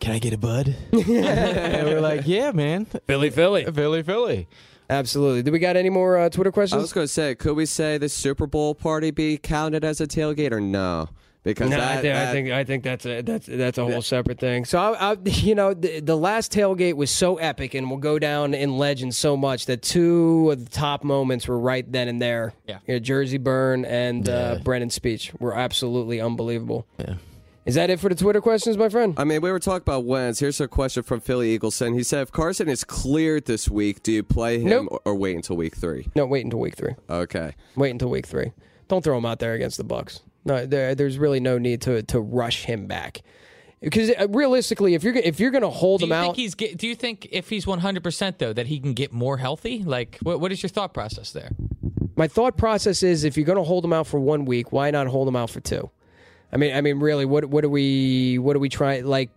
[0.00, 4.48] "Can I get a bud?" and we are like, "Yeah, man, Philly, Philly, Philly, Philly."
[4.88, 5.42] Absolutely.
[5.42, 6.78] Do we got any more uh, Twitter questions?
[6.78, 10.02] I was going to say, could we say the Super Bowl party be counted as
[10.02, 11.08] a tailgate or no?
[11.44, 14.02] Because No, that, I, think, I think I think that's a that's that's a whole
[14.02, 14.64] separate thing.
[14.64, 18.18] So I, I you know the, the last tailgate was so epic and will go
[18.18, 22.22] down in legend so much that two of the top moments were right then and
[22.22, 22.54] there.
[22.68, 22.78] Yeah.
[22.86, 26.86] You know, Jersey Burn and uh, Brennan's speech were absolutely unbelievable.
[26.98, 27.14] Yeah.
[27.64, 29.14] Is that it for the Twitter questions, my friend?
[29.16, 30.40] I mean, we were talking about wins.
[30.40, 31.94] Here's a question from Philly Eagleson.
[31.94, 34.88] He said, if Carson is cleared this week, do you play him Nope.
[34.90, 36.08] or, or wait until week three?
[36.16, 36.96] No, wait until week three.
[37.08, 37.54] Okay.
[37.76, 38.50] Wait until week three.
[38.88, 40.22] Don't throw him out there against the Bucks.
[40.44, 43.22] No, there, there's really no need to to rush him back.
[43.80, 46.54] Because uh, realistically, if you're if you're going to hold Do him you out, he's
[46.54, 49.82] get, do you think if he's 100% though that he can get more healthy?
[49.82, 51.50] Like what what is your thought process there?
[52.14, 54.90] my thought process is if you're going to hold him out for one week, why
[54.90, 55.90] not hold him out for two?
[56.52, 59.30] I mean, I mean, really, what what do we what do we try like?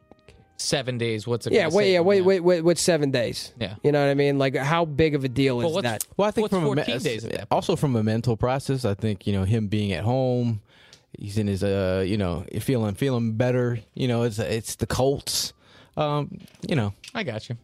[0.57, 3.53] 7 days what's it Yeah, wait, save yeah, wait, wait, wait, wait, seven days.
[3.59, 3.75] Yeah.
[3.83, 4.37] you know what I mean.
[4.37, 6.05] Like, how big of a deal is Well, what's- that?
[6.15, 8.93] Well, I think What's from a, days at that also from a mental process, I
[8.93, 10.61] think you know him being at home,
[11.19, 13.79] he's in his uh you know feeling feeling better.
[13.93, 15.53] You know, it's it's the Colts.
[15.97, 17.55] Um, you know, I got you.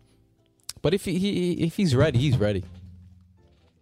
[0.81, 2.63] but if he, he if he's ready, he's ready.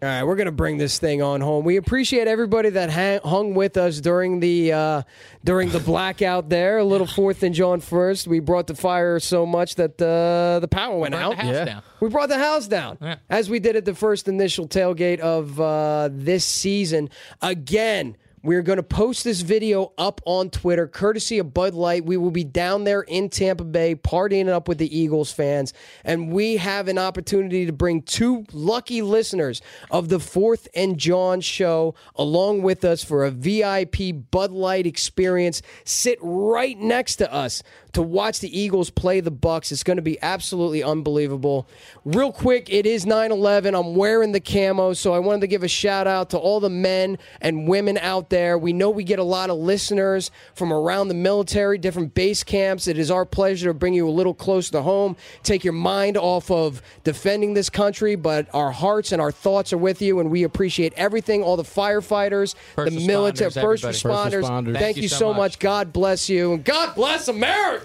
[0.02, 1.66] All right, we're gonna bring this thing on home.
[1.66, 5.02] We appreciate everybody that hang, hung with us during the uh,
[5.44, 6.48] during the blackout.
[6.48, 8.26] There, a little Fourth and John first.
[8.26, 11.30] We brought the fire so much that uh, the power went Burned out.
[11.32, 11.66] the house Yeah.
[11.66, 11.84] down.
[12.00, 13.18] We brought the house down, Yeah.
[13.30, 17.10] as we did at the first initial tailgate of uh, this season.
[17.42, 22.06] Again, we're going to post this video up on Twitter, courtesy of Bud Light.
[22.06, 25.74] We will be down there in Tampa Bay partying up with the Eagles fans.
[26.04, 29.62] And we have an opportunity to bring two lucky listeners
[29.92, 35.62] of the Fourth and John show along with us for a VIP Bud Light experience.
[35.84, 37.62] Sit right next to us
[37.94, 39.72] to watch the Eagles play the Bucks.
[39.72, 41.68] It's going to be absolutely unbelievable.
[42.06, 43.78] Real quick, it is 9/11.
[43.78, 46.70] I'm wearing the camo, so I wanted to give a shout out to all the
[46.70, 48.58] men and women out there.
[48.58, 52.88] We know we get a lot of listeners from around the military, different base camps.
[52.88, 56.18] It is our pleasure to bring you a little closer to home, take your mind
[56.18, 60.30] off of defending this country, but our hearts and our thoughts are with you and
[60.30, 64.32] we appreciate everything all the firefighters, First the military, first responders.
[64.32, 64.78] First responders.
[64.80, 65.60] Thank, you, so much.
[65.60, 67.79] God bless you and God bless America.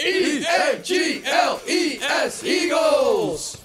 [0.00, 3.62] E A G L E S Eagles.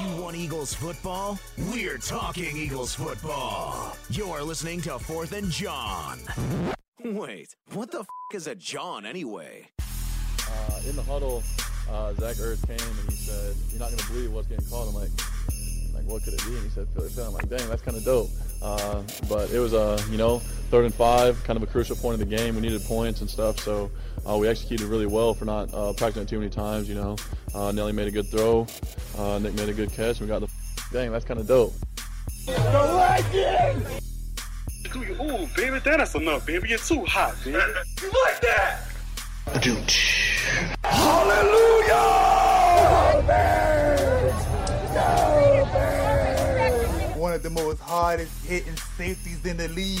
[0.00, 1.38] You want Eagles football?
[1.72, 3.96] We're talking Eagles football.
[4.10, 6.18] You're listening to Fourth and John.
[7.04, 9.68] Wait, what the f is a John anyway?
[10.48, 11.42] uh, in the huddle,
[11.90, 14.94] uh, Zach Ertz came and he said, "You're not gonna believe what's getting called." I'm
[14.94, 15.26] like, "Like
[16.06, 18.04] what could it be?" And he said, "Philly Philly." I'm like, "Dang, that's kind of
[18.04, 18.30] dope."
[18.62, 20.38] Uh, but it was a uh, you know
[20.70, 22.54] third and five, kind of a crucial point of the game.
[22.54, 23.90] We needed points and stuff, so
[24.28, 26.88] uh, we executed really well for not uh, practicing it too many times.
[26.88, 27.16] You know,
[27.54, 28.66] uh, Nelly made a good throw,
[29.18, 30.48] uh, Nick made a good catch, and we got the.
[30.92, 31.74] Dang, that's kind of dope.
[35.20, 36.68] Ooh, baby, that is enough, baby.
[36.68, 37.58] You're too hot, baby.
[38.02, 38.80] You like that?
[47.36, 50.00] One of the most hardest hitting safeties in the league.